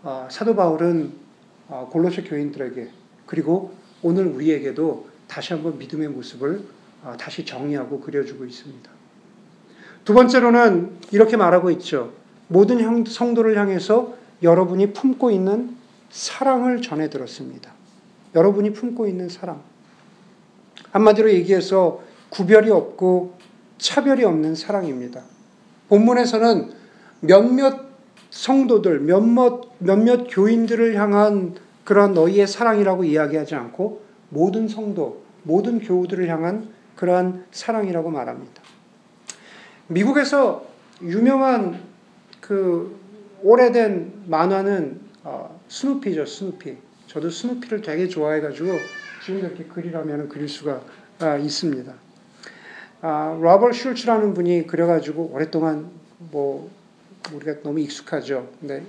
어, 0.02 0.28
사도 0.30 0.54
바울은 0.54 1.12
어, 1.68 1.88
골로새 1.90 2.22
교인들에게 2.22 2.90
그리고 3.26 3.74
오늘 4.02 4.26
우리에게도 4.26 5.08
다시 5.26 5.52
한번 5.52 5.78
믿음의 5.78 6.08
모습을 6.08 6.62
어, 7.02 7.16
다시 7.18 7.44
정리하고 7.44 8.00
그려주고 8.00 8.44
있습니다. 8.44 8.90
두 10.04 10.14
번째로는 10.14 10.98
이렇게 11.10 11.36
말하고 11.36 11.70
있죠. 11.72 12.12
모든 12.48 13.04
성도를 13.04 13.58
향해서 13.58 14.14
여러분이 14.42 14.92
품고 14.92 15.30
있는 15.30 15.76
사랑을 16.10 16.80
전해 16.80 17.10
들었습니다. 17.10 17.72
여러분이 18.34 18.72
품고 18.72 19.06
있는 19.08 19.28
사랑. 19.28 19.62
한마디로 20.92 21.30
얘기해서 21.32 22.02
구별이 22.30 22.70
없고 22.70 23.34
차별이 23.78 24.24
없는 24.24 24.54
사랑입니다. 24.54 25.22
본문에서는 25.88 26.72
몇몇 27.20 27.86
성도들, 28.30 29.00
몇몇, 29.00 29.72
몇몇 29.78 30.26
교인들을 30.28 30.94
향한 30.96 31.54
그런 31.86 32.14
너희의 32.14 32.48
사랑이라고 32.48 33.04
이야기하지 33.04 33.54
않고 33.54 34.02
모든 34.30 34.66
성도, 34.66 35.22
모든 35.44 35.78
교우들을 35.78 36.28
향한 36.28 36.68
그러한 36.96 37.46
사랑이라고 37.52 38.10
말합니다. 38.10 38.60
미국에서 39.86 40.66
유명한 41.00 41.80
그 42.40 42.98
오래된 43.42 44.24
만화는 44.26 45.00
어, 45.22 45.60
스누피죠, 45.68 46.26
스누피. 46.26 46.76
저도 47.06 47.30
스누피를 47.30 47.82
되게 47.82 48.08
좋아해가지고 48.08 48.68
지금도 49.24 49.46
이렇게 49.46 49.64
그리라면 49.64 50.28
그릴 50.28 50.48
수가 50.48 50.80
아, 51.20 51.36
있습니다. 51.36 51.92
아, 53.02 53.38
로버 53.40 53.70
슐츠라는 53.70 54.34
분이 54.34 54.66
그려가지고 54.66 55.30
오랫동안 55.32 55.90
뭐 56.18 56.68
우리가 57.32 57.62
너무 57.62 57.78
익숙하죠. 57.78 58.50
근데 58.58 58.82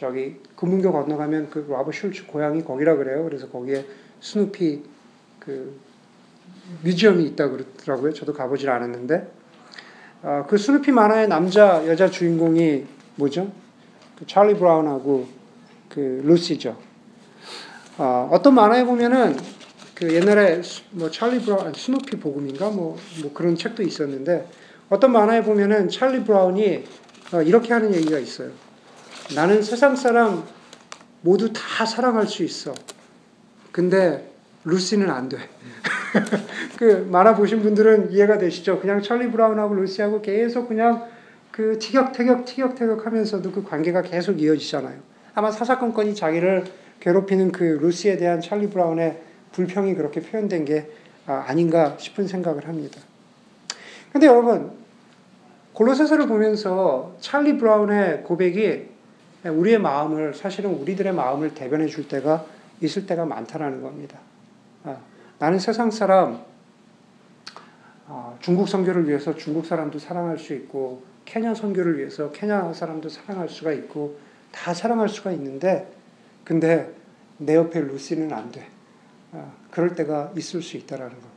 저기 0.00 0.36
금문교 0.56 0.92
건너가면 0.92 1.50
그 1.50 1.66
로버 1.68 1.92
슐츠 1.92 2.26
고향이 2.26 2.64
거기라 2.64 2.96
그래요. 2.96 3.22
그래서 3.22 3.46
거기에 3.50 3.84
스누피 4.22 4.82
그 5.38 5.78
museum이 6.82 7.22
있다 7.26 7.50
그러더라고요. 7.50 8.14
저도 8.14 8.32
가보질 8.32 8.70
않았는데 8.70 9.30
아, 10.22 10.46
그 10.48 10.56
스누피 10.56 10.90
만화의 10.90 11.28
남자 11.28 11.86
여자 11.86 12.08
주인공이 12.08 12.86
뭐죠? 13.16 13.52
그 14.18 14.26
찰리 14.26 14.54
브라운하고 14.54 15.28
그 15.90 16.22
루시죠. 16.24 16.78
아, 17.98 18.26
어떤 18.30 18.54
만화에 18.54 18.84
보면은 18.84 19.36
그 19.94 20.14
옛날에 20.14 20.62
뭐 20.92 21.10
찰리 21.10 21.40
브라운 21.40 21.74
스누피 21.74 22.18
복음인가 22.18 22.70
뭐, 22.70 22.96
뭐 23.20 23.34
그런 23.34 23.54
책도 23.54 23.82
있었는데 23.82 24.48
어떤 24.88 25.12
만화에 25.12 25.42
보면은 25.42 25.90
찰리 25.90 26.24
브라운이 26.24 26.84
어, 27.34 27.42
이렇게 27.42 27.74
하는 27.74 27.94
얘기가 27.94 28.18
있어요. 28.18 28.69
나는 29.34 29.62
세상 29.62 29.94
사람 29.94 30.42
모두 31.22 31.52
다 31.52 31.86
사랑할 31.86 32.26
수 32.26 32.42
있어. 32.42 32.74
근데 33.70 34.28
루시는 34.64 35.08
안 35.08 35.28
돼. 35.28 35.38
그 36.76 37.06
만화 37.10 37.34
보신 37.34 37.62
분들은 37.62 38.10
이해가 38.10 38.38
되시죠? 38.38 38.80
그냥 38.80 39.00
찰리 39.02 39.30
브라운하고 39.30 39.74
루시하고 39.74 40.20
계속 40.22 40.68
그냥 40.68 41.06
그 41.52 41.78
티격태격 41.78 42.44
티격태격 42.44 43.06
하면서도 43.06 43.52
그 43.52 43.62
관계가 43.62 44.02
계속 44.02 44.40
이어지잖아요. 44.40 44.98
아마 45.34 45.50
사사건건이 45.50 46.14
자기를 46.14 46.64
괴롭히는 46.98 47.52
그 47.52 47.62
루시에 47.80 48.16
대한 48.16 48.40
찰리 48.40 48.68
브라운의 48.68 49.20
불평이 49.52 49.94
그렇게 49.94 50.20
표현된 50.20 50.64
게 50.64 50.90
아, 51.26 51.44
아닌가 51.46 51.96
싶은 51.98 52.26
생각을 52.26 52.66
합니다. 52.66 53.00
근데 54.12 54.26
여러분, 54.26 54.72
골로새서를 55.74 56.26
보면서 56.26 57.16
찰리 57.20 57.56
브라운의 57.56 58.24
고백이 58.24 58.89
우리의 59.44 59.78
마음을, 59.78 60.34
사실은 60.34 60.70
우리들의 60.74 61.12
마음을 61.12 61.54
대변해 61.54 61.86
줄 61.86 62.08
때가 62.08 62.44
있을 62.80 63.06
때가 63.06 63.24
많다라는 63.24 63.82
겁니다. 63.82 64.18
아, 64.84 64.96
나는 65.38 65.58
세상 65.58 65.90
사람, 65.90 66.42
아, 68.06 68.34
중국 68.40 68.68
선교를 68.68 69.08
위해서 69.08 69.34
중국 69.34 69.66
사람도 69.66 69.98
사랑할 69.98 70.38
수 70.38 70.54
있고, 70.54 71.02
케냐 71.24 71.54
선교를 71.54 71.98
위해서 71.98 72.32
케냐 72.32 72.72
사람도 72.72 73.08
사랑할 73.08 73.48
수가 73.48 73.72
있고, 73.72 74.18
다 74.52 74.74
사랑할 74.74 75.08
수가 75.08 75.32
있는데, 75.32 75.90
근데 76.44 76.92
내 77.38 77.56
옆에 77.56 77.80
루시는 77.80 78.32
안 78.32 78.50
돼. 78.50 78.66
아, 79.32 79.52
그럴 79.70 79.94
때가 79.94 80.32
있을 80.36 80.60
수 80.60 80.76
있다라는 80.76 81.12
겁니다. 81.12 81.30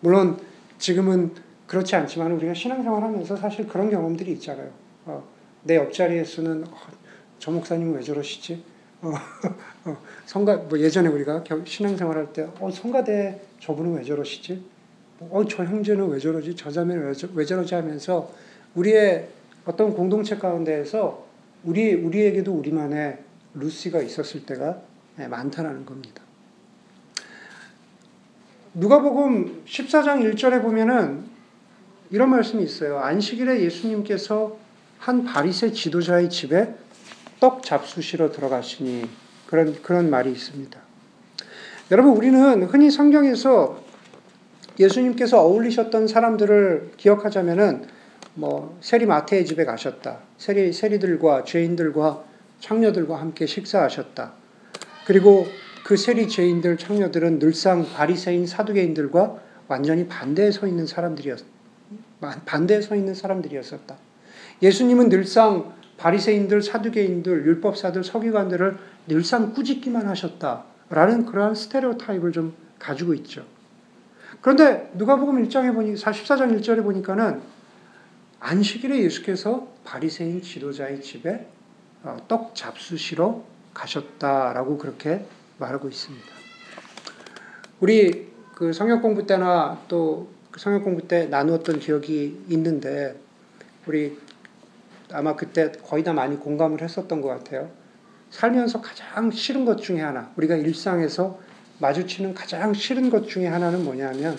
물론 0.00 0.40
지금은 0.78 1.32
그렇지 1.66 1.94
않지만 1.96 2.32
우리가 2.32 2.54
신앙생활 2.54 3.02
하면서 3.02 3.36
사실 3.36 3.66
그런 3.68 3.90
경험들이 3.90 4.32
있잖아요. 4.32 4.70
어, 5.04 5.24
내 5.62 5.76
옆자리에서는 5.76 6.64
어, 6.64 6.76
저 7.42 7.50
목사님은 7.50 7.94
왜 7.96 8.02
저러시지? 8.02 8.62
어, 9.00 9.10
어, 9.84 9.96
성가 10.26 10.58
뭐 10.58 10.78
예전에 10.78 11.08
우리가 11.08 11.42
신앙생활 11.64 12.16
할 12.16 12.32
때, 12.32 12.48
어 12.60 12.70
성가대 12.70 13.40
저분은 13.58 13.96
왜 13.96 14.04
저러시지? 14.04 14.62
어 15.28 15.44
저 15.48 15.64
형제는 15.64 16.08
왜 16.08 16.20
저러지? 16.20 16.54
저 16.54 16.70
자매는 16.70 17.08
왜, 17.08 17.12
저, 17.12 17.26
왜 17.34 17.44
저러지? 17.44 17.74
하면서 17.74 18.32
우리의 18.76 19.28
어떤 19.64 19.92
공동체 19.92 20.36
가운데에서 20.36 21.26
우리 21.64 21.94
우리에게도 21.94 22.52
우리만의 22.52 23.18
루시가 23.54 24.02
있었을 24.02 24.46
때가 24.46 24.80
네, 25.16 25.26
많다라는 25.26 25.84
겁니다. 25.84 26.22
누가복음 28.74 29.64
14장 29.66 30.32
1절에 30.32 30.62
보면은 30.62 31.24
이런 32.12 32.30
말씀이 32.30 32.62
있어요. 32.62 33.00
안식일에 33.00 33.64
예수님께서 33.64 34.56
한 35.00 35.24
바리새 35.24 35.72
지도자의 35.72 36.30
집에 36.30 36.76
떡 37.42 37.64
잡수시러 37.64 38.30
들어가시니 38.30 39.02
그런 39.48 39.82
그런 39.82 40.10
말이 40.10 40.30
있습니다. 40.30 40.78
여러분 41.90 42.12
우리는 42.12 42.62
흔히 42.62 42.88
성경에서 42.88 43.82
예수님께서 44.78 45.40
어울리셨던 45.42 46.06
사람들을 46.06 46.92
기억하자면은 46.96 47.88
뭐 48.34 48.78
세리 48.80 49.06
마태의 49.06 49.44
집에 49.44 49.64
가셨다. 49.64 50.20
세리 50.38 50.72
세리들과 50.72 51.42
죄인들과 51.42 52.22
창녀들과 52.60 53.20
함께 53.20 53.46
식사하셨다. 53.46 54.34
그리고 55.04 55.48
그 55.82 55.96
세리 55.96 56.28
죄인들 56.28 56.78
창녀들은 56.78 57.40
늘상 57.40 57.84
바리새인 57.92 58.46
사두개인들과 58.46 59.40
완전히 59.66 60.06
반대에 60.06 60.52
서 60.52 60.68
있는 60.68 60.86
사람들이었 60.86 61.40
반대에 62.46 62.80
서 62.82 62.94
있는 62.94 63.16
사람들이었었다. 63.16 63.96
예수님은 64.62 65.08
늘상 65.08 65.81
바리새인들, 66.02 66.62
사두개인들, 66.62 67.46
율법사들, 67.46 68.02
서기관들을 68.02 68.76
늘상 69.06 69.54
꾸짖기만 69.54 70.08
하셨다라는 70.08 71.26
그러한 71.26 71.54
스테레오 71.54 71.96
타입을 71.96 72.32
좀 72.32 72.54
가지고 72.80 73.14
있죠. 73.14 73.44
그런데 74.40 74.90
누가복음 74.94 75.40
1장에 75.44 75.72
보니 75.72 75.94
14장 75.94 76.58
1절에 76.58 76.82
보니까는 76.82 77.40
안식일에 78.40 79.00
예수께서 79.04 79.68
바리새인 79.84 80.42
지도자의 80.42 81.02
집에 81.02 81.46
어, 82.02 82.16
떡 82.26 82.56
잡수시러 82.56 83.44
가셨다라고 83.72 84.78
그렇게 84.78 85.24
말하고 85.58 85.88
있습니다. 85.88 86.26
우리 87.78 88.32
그 88.56 88.72
성역 88.72 89.02
공부 89.02 89.24
때나 89.24 89.80
또그 89.86 90.58
성역 90.58 90.82
공부 90.82 91.06
때 91.06 91.26
나누었던 91.26 91.78
기억이 91.78 92.44
있는데 92.48 93.14
우리 93.86 94.18
아마 95.12 95.36
그때 95.36 95.72
거의 95.72 96.04
다 96.04 96.12
많이 96.12 96.36
공감을 96.36 96.82
했었던 96.82 97.20
것 97.20 97.28
같아요. 97.28 97.70
살면서 98.30 98.80
가장 98.80 99.30
싫은 99.30 99.64
것 99.64 99.76
중에 99.76 100.00
하나, 100.00 100.32
우리가 100.36 100.56
일상에서 100.56 101.38
마주치는 101.78 102.34
가장 102.34 102.72
싫은 102.72 103.10
것 103.10 103.28
중에 103.28 103.46
하나는 103.46 103.84
뭐냐면 103.84 104.38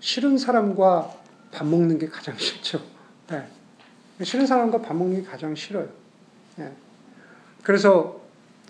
싫은 0.00 0.38
사람과 0.38 1.14
밥 1.52 1.66
먹는 1.66 1.98
게 1.98 2.08
가장 2.08 2.36
싫죠. 2.36 2.80
네. 3.30 3.46
싫은 4.22 4.46
사람과 4.46 4.82
밥 4.82 4.94
먹는 4.94 5.22
게 5.22 5.28
가장 5.28 5.54
싫어요. 5.54 5.88
네. 6.56 6.72
그래서 7.62 8.20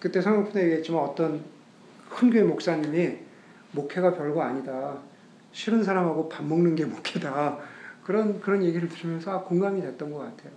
그때 0.00 0.20
성경부 0.20 0.58
얘기했지만 0.60 1.02
어떤 1.02 1.42
큰 2.10 2.30
교회 2.30 2.42
목사님이 2.42 3.18
목회가 3.72 4.14
별거 4.14 4.42
아니다. 4.42 4.98
싫은 5.52 5.82
사람하고 5.82 6.28
밥 6.28 6.44
먹는 6.44 6.74
게 6.74 6.84
목회다. 6.84 7.58
그런 8.04 8.40
그런 8.40 8.64
얘기를 8.64 8.88
들으면서 8.88 9.32
아, 9.32 9.42
공감이 9.42 9.82
됐던 9.82 10.12
것 10.12 10.18
같아요. 10.18 10.52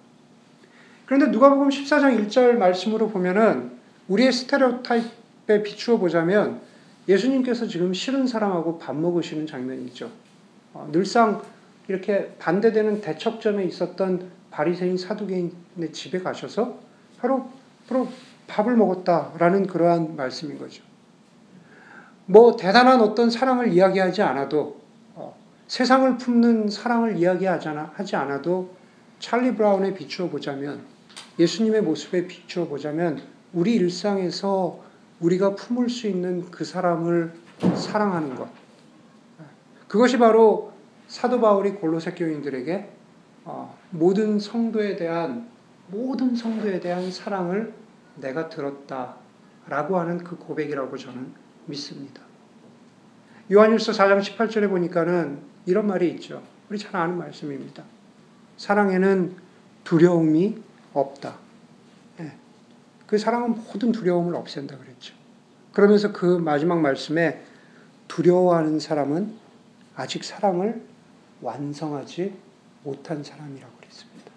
그런데 1.12 1.28
누가복음 1.28 1.68
14장 1.68 2.18
1절 2.30 2.54
말씀으로 2.54 3.10
보면은 3.10 3.72
우리의 4.08 4.32
스테레오타입에 4.32 5.62
비추어 5.62 5.98
보자면 5.98 6.62
예수님께서 7.06 7.68
지금 7.68 7.94
싫은 7.94 8.28
사람하고 8.28 8.80
밥 8.80 8.96
먹으시는 8.96 9.46
장면이 9.46 9.84
있죠. 9.88 10.10
어, 10.74 10.88
늘상 10.90 11.42
이렇게 11.90 12.34
반대되는 12.40 13.02
대척점에 13.02 13.66
있었던 13.66 14.30
바리새인 14.52 14.98
사두개인의 14.98 15.92
집에 15.92 16.20
가셔서 16.20 16.80
바로 17.20 17.50
바로 17.90 18.08
밥을 18.48 18.78
먹었다라는 18.78 19.68
그러한 19.68 20.16
말씀인 20.16 20.58
거죠. 20.60 20.82
뭐 22.26 22.56
대단한 22.56 23.02
어떤 23.02 23.30
사랑을 23.30 23.74
이야기하지 23.74 24.22
않아도 24.22 24.80
어, 25.16 25.36
세상을 25.68 26.18
품는 26.18 26.70
사랑을 26.70 27.18
이야기하지 27.18 28.16
않아도 28.16 28.74
찰리 29.20 29.54
브라운에 29.54 29.94
비추어 29.94 30.30
보자면 30.30 30.91
예수님의 31.40 31.82
모습에 31.82 32.28
비추어 32.28 32.68
보자면 32.68 33.22
우리 33.54 33.76
일상에서 33.76 34.84
우리가 35.20 35.56
품을 35.56 35.90
수 35.90 36.08
있는 36.08 36.50
그 36.52 36.66
사람을 36.66 37.34
사랑하는 37.76 38.36
것. 38.36 38.50
그것이 39.88 40.18
바로 40.18 40.74
사도 41.08 41.40
바울이 41.42 41.72
골로새 41.72 42.12
교인들에게 42.14 42.90
어, 43.44 43.78
모든 43.90 44.40
성도에 44.40 44.96
대한 44.96 45.50
모든 45.88 46.36
성도에 46.36 46.80
대한 46.80 47.12
사랑을 47.12 47.74
내가 48.16 48.50
들었다라고 48.50 50.00
하는 50.00 50.18
그 50.20 50.38
고백이라고 50.38 50.96
저는 50.96 51.34
믿습니다. 51.66 52.22
요한일서 53.52 53.92
4장 53.92 54.22
18절에 54.22 54.70
보니까는 54.70 55.40
이런 55.66 55.88
말이 55.88 56.10
있죠. 56.12 56.42
우리 56.70 56.78
잘 56.78 56.96
아는 56.96 57.18
말씀입니다. 57.18 57.84
사랑에는 58.56 59.36
두려움이 59.84 60.62
없다. 60.94 61.36
네. 62.18 62.32
그 63.08 63.18
사랑은 63.18 63.56
모든 63.56 63.92
두려움을 63.92 64.36
없앤다 64.36 64.78
그랬죠. 64.78 65.14
그러면서 65.74 66.12
그 66.12 66.26
마지막 66.26 66.80
말씀에 66.80 67.42
두려워하는 68.08 68.80
사람은 68.80 69.34
아직 69.96 70.24
사랑을 70.24 70.82
완성하지 71.42 72.34
못한 72.84 73.24
사람이라고 73.24 73.74
그랬습니다. 73.78 74.32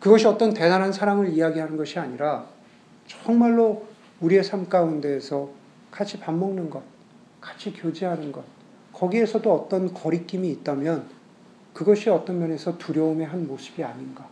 그것이 0.00 0.26
어떤 0.26 0.54
대단한 0.54 0.92
사랑을 0.92 1.28
이야기하는 1.28 1.76
것이 1.76 1.98
아니라 1.98 2.46
정말로 3.06 3.86
우리의 4.20 4.44
삶 4.44 4.68
가운데에서 4.68 5.50
같이 5.90 6.18
밥 6.18 6.34
먹는 6.34 6.70
것, 6.70 6.82
같이 7.40 7.72
교제하는 7.72 8.32
것, 8.32 8.44
거기에서도 8.92 9.52
어떤 9.52 9.92
거리낌이 9.92 10.50
있다면 10.50 11.08
그것이 11.74 12.08
어떤 12.08 12.38
면에서 12.38 12.78
두려움의 12.78 13.26
한 13.26 13.46
모습이 13.46 13.84
아닌가. 13.84 14.26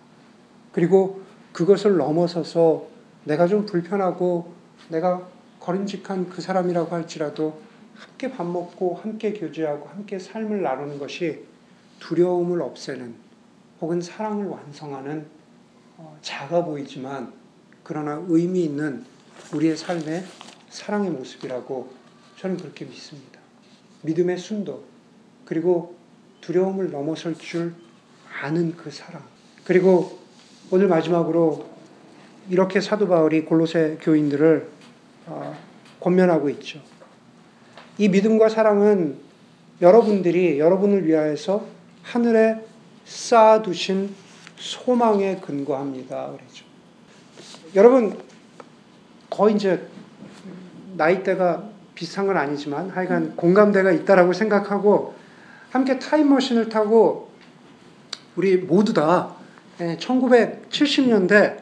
그리고 0.75 1.23
그것을 1.53 1.97
넘어서서 1.97 2.89
내가 3.25 3.47
좀 3.47 3.65
불편하고 3.65 4.53
내가 4.89 5.27
거림직한 5.61 6.29
그 6.29 6.43
사람이라고 6.43 6.95
할지라도 6.95 7.63
함께 7.95 8.31
밥 8.31 8.45
먹고 8.45 8.97
함께 8.97 9.33
교제하고 9.33 9.89
함께 9.89 10.19
삶을 10.19 10.63
나누는 10.63 10.99
것이 10.99 11.45
두려움을 12.01 12.61
없애는 12.61 13.15
혹은 13.81 14.03
사랑을 14.03 14.47
완성하는 14.47 15.27
어, 15.97 16.19
작아 16.21 16.65
보이지만 16.65 17.33
그러나 17.85 18.23
의미 18.29 18.65
있는 18.65 19.05
우리의 19.55 19.77
삶의 19.77 20.25
사랑의 20.71 21.11
모습이라고 21.11 21.89
저는 22.37 22.57
그렇게 22.57 22.85
믿습니다. 22.85 23.39
믿음의 24.03 24.39
순도 24.39 24.83
그리고 25.45 25.95
두려움을 26.41 26.91
넘어설 26.91 27.37
줄 27.37 27.75
아는 28.43 28.77
그 28.77 28.91
사랑 28.91 29.23
그리고 29.65 30.24
오늘 30.71 30.89
마지막으로 30.89 31.67
이렇게 32.49 32.81
사도 32.81 33.09
바울이 33.09 33.45
골로새 33.45 33.99
교인들을 34.01 34.69
어, 35.27 35.57
권면하고 36.01 36.51
있죠. 36.51 36.81
이 37.99 38.09
믿음과 38.09 38.49
사랑은 38.49 39.19
여러분들이 39.81 40.59
여러분을 40.59 41.07
위하여서 41.07 41.67
하늘에 42.03 42.61
쌓아두신 43.05 44.15
소망에 44.57 45.37
근거합니다. 45.37 46.31
그랬죠. 46.33 46.65
여러분, 47.75 48.19
거의 49.31 49.55
이제 49.55 49.87
나이대가 50.97 51.65
비슷한 51.95 52.27
건 52.27 52.37
아니지만 52.37 52.91
하여간 52.91 53.37
공감대가 53.37 53.93
있다라고 53.93 54.33
생각하고 54.33 55.15
함께 55.71 55.99
타임머신을 55.99 56.69
타고 56.69 57.31
우리 58.37 58.57
모두 58.57 58.93
다 58.93 59.34
1970년대 59.79 61.33
예, 61.33 61.57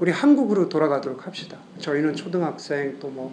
우리 0.00 0.10
한국으로 0.10 0.68
돌아가도록 0.68 1.26
합시다. 1.26 1.58
저희는 1.80 2.14
초등학생 2.14 2.98
또뭐 3.00 3.32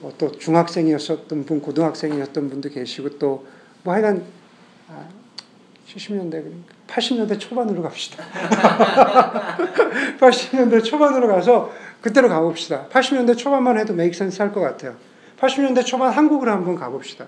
뭐또 0.00 0.32
중학생이었던 0.38 1.44
분, 1.44 1.60
고등학생이었던 1.60 2.50
분도 2.50 2.68
계시고 2.70 3.18
또 3.18 3.44
뭐 3.84 3.94
하여간 3.94 4.22
70년대, 5.88 6.44
80년대 6.86 7.38
초반으로 7.38 7.82
갑시다. 7.82 8.24
80년대 10.20 10.84
초반으로 10.84 11.26
가서 11.28 11.72
그때로 12.00 12.28
가봅시다. 12.28 12.86
80년대 12.90 13.36
초반만 13.36 13.78
해도 13.78 13.92
메이크 13.92 14.16
센스 14.16 14.40
할 14.40 14.52
것 14.52 14.60
같아요. 14.60 14.94
80년대 15.38 15.84
초반 15.84 16.12
한국으로 16.12 16.50
한번 16.52 16.76
가봅시다. 16.76 17.26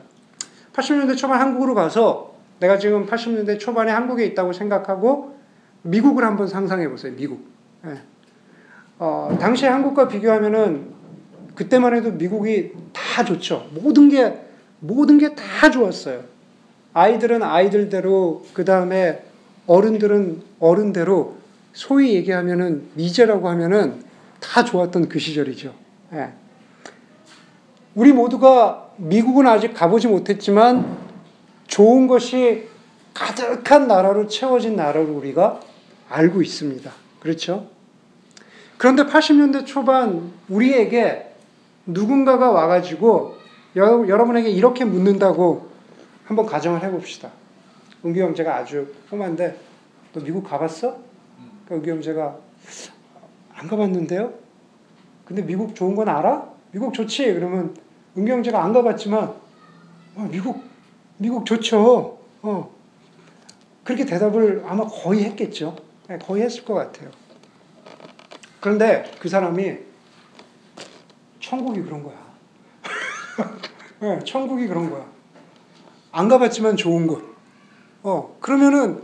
80년대 0.73 1.17
초반 1.17 1.41
한국으로 1.41 1.75
가서 1.75 2.35
내가 2.61 2.79
지금 2.79 3.07
80년대 3.07 3.59
초반에 3.59 3.91
한국에 3.91 4.25
있다고 4.27 4.53
생각하고 4.53 5.35
미국을 5.89 6.25
한번 6.25 6.49
상상해 6.49 6.89
보세요. 6.89 7.13
미국. 7.15 7.47
네. 7.83 7.95
어, 8.99 9.37
당시 9.41 9.67
한국과 9.67 10.09
비교하면은 10.09 10.93
그때만 11.55 11.95
해도 11.95 12.11
미국이 12.11 12.73
다 12.93 13.25
좋죠. 13.25 13.69
모든 13.73 14.09
게 14.09 14.41
모든 14.81 15.19
게 15.19 15.35
다 15.35 15.71
좋았어요. 15.71 16.23
아이들은 16.95 17.43
아이들대로 17.43 18.45
그 18.55 18.65
다음에 18.65 19.23
어른들은 19.67 20.43
어른대로 20.59 21.37
소위 21.73 22.15
얘기하면은 22.15 22.89
미제라고 22.95 23.49
하면은 23.49 24.03
다 24.41 24.65
좋았던 24.65 25.09
그 25.09 25.19
시절이죠. 25.19 25.75
예. 26.13 26.31
우리 27.95 28.13
모두가 28.13 28.91
미국은 28.97 29.47
아직 29.47 29.75
가보지 29.75 30.09
못했지만 30.09 30.97
좋은 31.67 32.07
것이 32.07 32.69
가득한 33.13 33.87
나라로 33.89 34.29
채워진 34.29 34.77
나라를 34.77 35.07
우리가 35.07 35.61
알고 36.09 36.43
있습니다. 36.43 36.91
그렇죠? 37.21 37.69
그런데 38.79 39.05
80년대 39.05 39.67
초반 39.67 40.33
우리에게 40.49 41.35
누군가가 41.87 42.51
와가지고 42.51 43.37
여 43.77 44.05
러분에게 44.05 44.51
이렇게 44.51 44.85
묻는다고 44.85 45.71
한번 46.25 46.47
가정을 46.47 46.83
해봅시다. 46.83 47.31
은규 48.05 48.21
형제가 48.21 48.57
아주 48.57 48.95
험한데 49.11 49.59
너 50.13 50.21
미국 50.21 50.45
가봤어? 50.45 50.97
그러니까 51.65 51.75
은규 51.75 51.91
형제가 51.91 52.37
안 53.55 53.69
가봤는데요? 53.69 54.33
근데 55.25 55.43
미국 55.43 55.75
좋은 55.75 55.95
건 55.95 56.09
알아? 56.09 56.49
미국 56.73 56.93
좋지? 56.93 57.33
그러면 57.35 57.75
은규 58.17 58.31
형제가 58.31 58.63
안 58.63 58.73
가봤지만 58.73 59.35
어, 60.17 60.29
미국 60.31 60.63
미국 61.17 61.47
좋죠. 61.47 62.19
어. 62.43 62.75
그렇게 63.83 64.05
대답을 64.05 64.65
아마 64.67 64.85
거의 64.87 65.25
했겠죠. 65.25 65.77
네, 66.09 66.19
거의 66.19 66.43
했을 66.43 66.65
것 66.65 66.75
같아요. 66.75 67.11
그런데 68.61 69.11
그 69.21 69.29
사람이 69.29 69.79
천국이 71.41 71.83
그런 71.83 72.03
거야. 72.03 72.15
네, 74.01 74.19
천국이 74.25 74.67
그런 74.67 74.91
거야. 74.91 75.07
안 76.13 76.29
가봤지만 76.29 76.77
좋은 76.77 77.07
곳. 77.07 77.35
어, 78.03 78.37
그러면은 78.41 79.03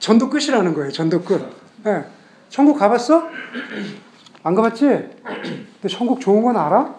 전도 0.00 0.28
끝이라는 0.28 0.74
거예요. 0.74 0.90
전도 0.92 1.22
끝. 1.22 1.48
네. 1.84 2.04
천국 2.48 2.78
가봤어? 2.78 3.28
안 4.42 4.54
가봤지? 4.54 4.84
근데 4.84 5.88
천국 5.88 6.20
좋은 6.20 6.42
건 6.42 6.56
알아? 6.56 6.96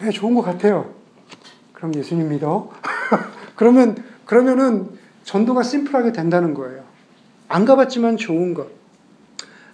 네, 0.00 0.10
좋은 0.10 0.34
것 0.34 0.42
같아요. 0.42 0.94
그럼 1.72 1.94
예수님 1.94 2.28
믿어. 2.28 2.70
그러면, 3.54 4.02
그러면은 4.24 4.98
전도가 5.24 5.62
심플하게 5.62 6.12
된다는 6.12 6.54
거예요. 6.54 6.84
안 7.48 7.64
가봤지만 7.64 8.16
좋은 8.16 8.54
것. 8.54 8.68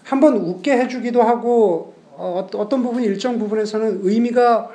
한번 0.04 0.36
웃게 0.36 0.72
해주기도 0.72 1.22
하고, 1.22 1.94
어, 2.12 2.48
어떤 2.54 2.82
부분, 2.82 3.02
일정 3.02 3.38
부분에서는 3.38 4.00
의미가 4.02 4.70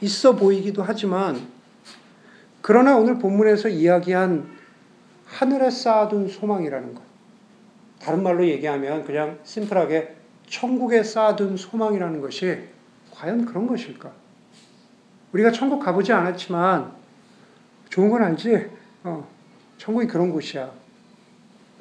있어 0.00 0.34
보이기도 0.34 0.82
하지만, 0.82 1.40
그러나 2.60 2.96
오늘 2.96 3.18
본문에서 3.18 3.68
이야기한 3.68 4.50
하늘에 5.24 5.70
쌓아둔 5.70 6.28
소망이라는 6.28 6.94
것. 6.94 7.02
다른 8.00 8.22
말로 8.22 8.46
얘기하면 8.46 9.04
그냥 9.04 9.38
심플하게 9.44 10.16
천국에 10.48 11.02
쌓아둔 11.02 11.56
소망이라는 11.56 12.20
것이 12.20 12.58
과연 13.12 13.44
그런 13.44 13.66
것일까? 13.66 14.10
우리가 15.32 15.52
천국 15.52 15.80
가보지 15.80 16.12
않았지만 16.12 16.92
좋은 17.88 18.10
건 18.10 18.22
알지? 18.22 18.68
어, 19.04 19.26
천국이 19.78 20.06
그런 20.06 20.30
곳이야. 20.30 20.81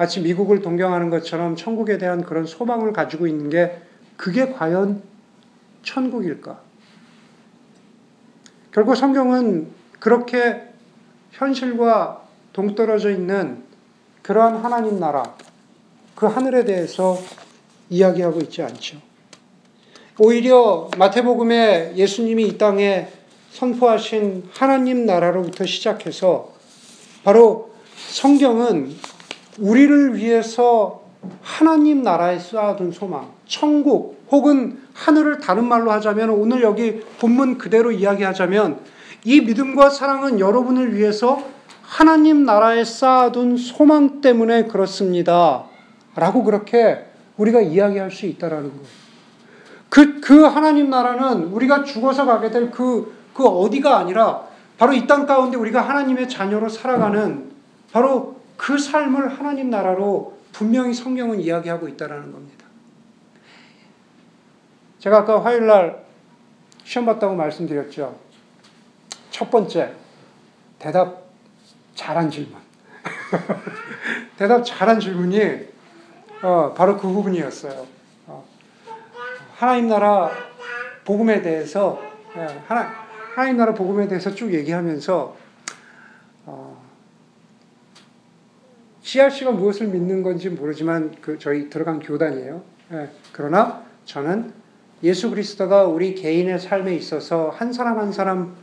마치 0.02 0.20
미국을 0.20 0.64
동경하는 0.64 1.12
것처럼 1.12 1.56
천국에 1.56 2.00
대한 2.00 2.24
그런 2.24 2.48
소망을 2.48 2.92
가지고 2.92 3.28
있는 3.28 3.52
게 3.52 3.84
그게 4.18 4.52
과연 4.52 5.04
천국일까? 5.84 6.60
결국 8.72 8.96
성경은 8.96 9.68
그렇게 10.00 10.70
현실과 11.34 12.24
동떨어져 12.52 13.12
있는 13.12 13.62
그러한 14.24 14.66
하나님 14.66 15.00
나라, 15.00 15.36
그 16.16 16.26
하늘에 16.26 16.66
대해서 16.66 17.20
이야기하고 17.92 18.40
있지 18.42 18.64
않죠. 18.64 18.98
오히려 20.18 20.90
마태복음에 20.98 21.94
예수님이 21.96 22.48
이 22.48 22.58
땅에 22.58 23.08
선포하신 23.52 24.50
하나님 24.52 25.06
나라로부터 25.06 25.68
시작해서 25.68 26.54
바로 27.24 27.76
성경은 28.10 28.96
우리를 29.60 30.16
위해서 30.16 31.02
하나님 31.42 32.02
나라에 32.02 32.40
쌓아둔 32.40 32.92
소망, 32.92 33.30
천국 33.46 34.26
혹은 34.32 34.80
하늘을 34.94 35.40
다른 35.40 35.66
말로 35.66 35.92
하자면 35.92 36.30
오늘 36.30 36.62
여기 36.62 37.02
본문 37.20 37.58
그대로 37.58 37.92
이야기하자면 37.92 38.80
이 39.24 39.42
믿음과 39.42 39.90
사랑은 39.90 40.40
여러분을 40.40 40.96
위해서 40.96 41.44
하나님 41.84 42.46
나라에 42.46 42.84
쌓아둔 42.86 43.58
소망 43.58 44.22
때문에 44.22 44.66
그렇습니다. 44.66 45.66
라고 46.16 46.44
그렇게 46.44 47.06
우리가 47.38 47.62
이야기할 47.62 48.12
수 48.12 48.26
있다라는 48.26 48.70
거예요. 48.70 49.02
그, 49.90 50.22
그 50.22 50.44
하나님 50.44 50.90
나라는 50.90 51.48
우리가 51.48 51.84
죽어서 51.84 52.26
가게 52.26 52.50
될 52.50 52.72
그, 52.72 53.14
그 53.34 53.46
어디가 53.46 53.98
아니라 53.98 54.44
바로 54.78 54.94
이 54.94 55.06
땅 55.06 55.26
가운데 55.26 55.58
우리가 55.58 55.82
하나님의 55.82 56.30
자녀로 56.30 56.70
살아가는 56.70 57.52
바로 57.92 58.40
그 58.62 58.78
삶을 58.78 59.39
하나님 59.39 59.71
나라로 59.71 60.38
분명히 60.52 60.93
성경은 60.93 61.39
이야기하고 61.39 61.88
있다라는 61.88 62.32
겁니다. 62.32 62.67
제가 65.00 65.19
아까 65.19 65.43
화요일 65.43 65.65
날 65.65 66.06
시험 66.84 67.08
봤다고 67.08 67.34
말씀드렸죠. 67.34 68.19
첫 69.32 69.50
번째, 69.50 69.95
대답 70.78 71.24
잘한 71.95 72.30
질문. 72.30 72.60
대답 74.38 74.63
잘한 74.63 75.00
질문이 75.00 75.67
어, 76.43 76.76
바로 76.78 76.97
그 76.97 77.08
부분이었어요. 77.08 77.88
어, 78.28 78.45
하나님 79.56 79.88
나라 79.88 80.30
복음에 81.04 81.41
대해서 81.41 82.00
예, 82.36 82.41
하나, 82.67 82.93
하나님 83.34 83.58
나라 83.58 83.74
복음에 83.74 84.08
대해서 84.08 84.36
쭉 84.36 84.54
얘기하면서 84.54 85.40
CRC가 89.04 89.52
무엇을 89.52 89.88
믿는 89.88 90.24
건지 90.24 90.50
모르지만 90.50 91.16
그 91.22 91.40
저희 91.40 91.70
들어간 91.70 92.00
교단이에요. 92.00 92.62
예, 92.94 93.10
그러나 93.32 93.84
저는 94.06 94.54
예수 95.04 95.30
그리스도가 95.30 95.86
우리 95.86 96.14
개인의 96.14 96.60
삶에 96.60 96.96
있어서 96.96 97.50
한 97.50 97.74
사람 97.74 97.98
한 97.98 98.12
사람 98.12 98.56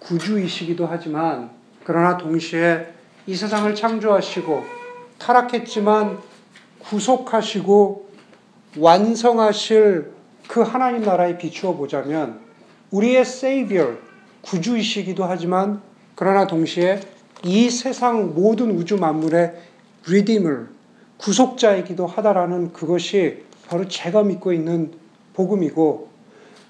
구주이시기도 0.00 0.86
하지만 0.86 1.50
그러나 1.84 2.18
동시에 2.18 2.86
이 3.26 3.34
세상을 3.34 3.74
창조하시고 3.74 4.64
타락했지만 5.18 6.18
구속하시고 6.80 8.08
완성하실 8.78 10.12
그 10.48 10.60
하나님 10.60 11.02
나라에 11.02 11.38
비추어 11.38 11.74
보자면 11.74 12.40
우리의 12.90 13.24
세이비어 13.24 13.94
구주이시기도 14.42 15.24
하지만 15.24 15.80
그러나 16.14 16.46
동시에 16.46 17.00
이 17.42 17.70
세상 17.70 18.34
모든 18.34 18.70
우주 18.70 18.96
만물의 18.96 19.54
리디물 20.08 20.68
구속자이기도 21.18 22.06
하다라는 22.06 22.72
그것이 22.72 23.44
바로 23.68 23.88
제가 23.88 24.22
믿고 24.22 24.52
있는 24.52 24.92
복음이고 25.34 26.08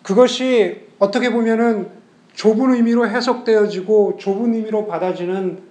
그것이 0.03 0.87
어떻게 0.99 1.33
보면은 1.33 1.90
좁은 2.35 2.75
의미로 2.75 3.09
해석되어지고 3.09 4.18
좁은 4.18 4.55
의미로 4.55 4.87
받아지는 4.87 5.62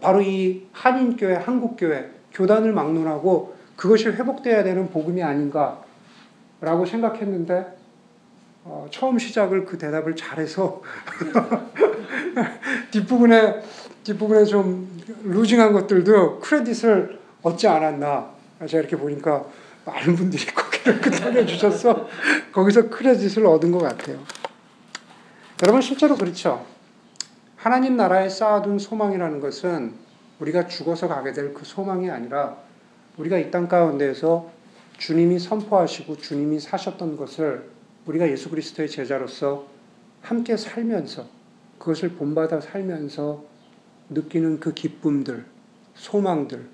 바로 0.00 0.22
이 0.22 0.66
한인교회, 0.72 1.34
한국교회, 1.34 2.10
교단을 2.32 2.72
막론하고 2.72 3.54
그것이 3.76 4.08
회복돼야 4.08 4.64
되는 4.64 4.88
복음이 4.90 5.22
아닌가라고 5.22 6.86
생각했는데 6.86 7.66
어, 8.64 8.86
처음 8.90 9.18
시작을 9.18 9.66
그 9.66 9.76
대답을 9.76 10.16
잘해서 10.16 10.80
뒷부분에 12.90 13.60
뒷부분에 14.04 14.44
좀 14.44 14.93
루징한 15.24 15.72
것들도 15.72 16.40
크레딧을 16.40 17.18
얻지 17.42 17.68
않았나 17.68 18.30
제가 18.66 18.80
이렇게 18.80 18.96
보니까 18.96 19.44
많은 19.84 20.16
분들이 20.16 20.44
고개를 20.54 21.00
끄덕여 21.00 21.46
주셔서 21.46 22.08
거기서 22.52 22.88
크레딧을 22.88 23.46
얻은 23.46 23.70
것 23.70 23.78
같아요. 23.80 24.18
여러분 25.62 25.80
실제로 25.82 26.16
그렇죠. 26.16 26.64
하나님 27.56 27.96
나라에 27.96 28.28
쌓아둔 28.28 28.78
소망이라는 28.78 29.40
것은 29.40 29.92
우리가 30.40 30.66
죽어서 30.66 31.08
가게 31.08 31.32
될 31.32 31.54
그 31.54 31.64
소망이 31.64 32.10
아니라 32.10 32.56
우리가 33.16 33.38
이 33.38 33.50
땅 33.50 33.68
가운데에서 33.68 34.50
주님이 34.98 35.38
선포하시고 35.38 36.18
주님이 36.18 36.60
사셨던 36.60 37.16
것을 37.16 37.68
우리가 38.06 38.28
예수 38.28 38.50
그리스도의 38.50 38.88
제자로서 38.88 39.66
함께 40.22 40.56
살면서 40.56 41.26
그것을 41.78 42.10
본받아 42.10 42.60
살면서 42.60 43.44
느끼는 44.10 44.60
그 44.60 44.74
기쁨들, 44.74 45.44
소망들, 45.94 46.66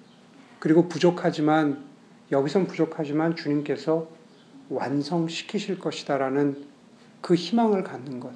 그리고 0.58 0.88
부족하지만 0.88 1.82
여기선 2.32 2.66
부족하지만 2.66 3.36
주님께서 3.36 4.08
완성시키실 4.68 5.78
것이다라는 5.78 6.64
그 7.20 7.34
희망을 7.34 7.82
갖는 7.82 8.20
것. 8.20 8.32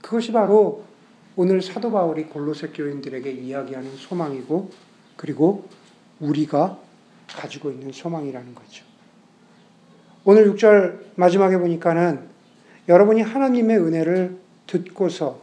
그것이 0.00 0.32
바로 0.32 0.84
오늘 1.36 1.62
사도 1.62 1.90
바울이 1.90 2.24
골로새 2.24 2.68
교인들에게 2.68 3.30
이야기하는 3.30 3.96
소망이고 3.96 4.70
그리고 5.16 5.68
우리가 6.20 6.78
가지고 7.28 7.70
있는 7.70 7.92
소망이라는 7.92 8.54
거죠. 8.54 8.84
오늘 10.24 10.52
6절 10.52 11.16
마지막에 11.16 11.56
보니까는 11.56 12.28
여러분이 12.88 13.22
하나님의 13.22 13.78
은혜를 13.78 14.38
듣고서 14.66 15.40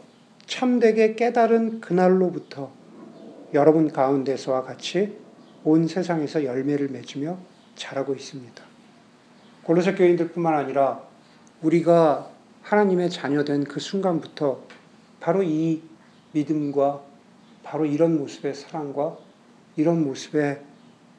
참되게 0.50 1.14
깨달은 1.14 1.80
그날로부터 1.80 2.72
여러분 3.54 3.90
가운데서와 3.90 4.62
같이 4.62 5.16
온 5.62 5.86
세상에서 5.86 6.44
열매를 6.44 6.88
맺으며 6.88 7.38
자라고 7.76 8.14
있습니다. 8.16 8.60
골로새 9.62 9.94
교인들뿐만 9.94 10.52
아니라 10.52 11.02
우리가 11.62 12.30
하나님의 12.62 13.10
자녀된 13.10 13.62
그 13.62 13.78
순간부터 13.78 14.60
바로 15.20 15.44
이 15.44 15.82
믿음과 16.32 17.00
바로 17.62 17.86
이런 17.86 18.18
모습의 18.18 18.52
사랑과 18.54 19.18
이런 19.76 20.02
모습의 20.02 20.62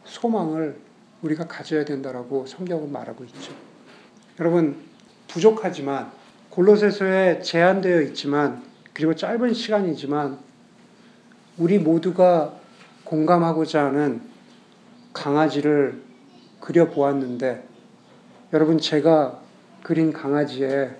소망을 0.03 0.77
우리가 1.21 1.47
가져야 1.47 1.85
된다라고 1.85 2.45
성경은 2.47 2.91
말하고 2.91 3.23
있죠. 3.23 3.53
여러분 4.41 4.75
부족하지만 5.29 6.11
골로새서에 6.49 7.41
제한되어 7.41 8.01
있지만 8.01 8.70
그리고 8.93 9.15
짧은 9.15 9.53
시간이지만 9.53 10.39
우리 11.57 11.79
모두가 11.79 12.59
공감하고자 13.03 13.85
하는 13.85 14.21
강아지를 15.13 16.01
그려 16.59 16.89
보았는데 16.89 17.67
여러분 18.53 18.77
제가 18.77 19.41
그린 19.83 20.11
강아지에 20.11 20.91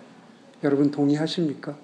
여러분 0.64 0.92
동의하십니까? 0.92 1.76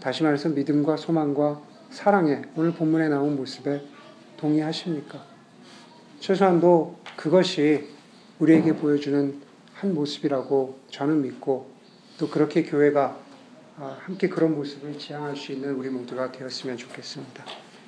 다시 0.00 0.22
말해서 0.22 0.50
믿음과 0.50 0.96
소망과 0.96 1.62
사랑에 1.90 2.42
오늘 2.56 2.72
본문에 2.72 3.08
나온 3.08 3.36
모습에 3.36 3.82
동의하십니까? 4.36 5.24
최소한도 6.20 6.96
그것이 7.16 7.88
우리에게 8.38 8.76
보여주는 8.76 9.40
한 9.74 9.94
모습이라고 9.94 10.78
저는 10.90 11.22
믿고 11.22 11.70
또 12.18 12.28
그렇게 12.28 12.62
교회가 12.62 13.04
아, 13.04 13.23
함께 13.76 14.28
그런 14.28 14.54
모습을 14.54 14.98
지향할 14.98 15.36
수 15.36 15.52
있는 15.52 15.74
우리 15.74 15.88
모두가 15.90 16.30
되었으면 16.30 16.76
좋겠습니다. 16.76 17.44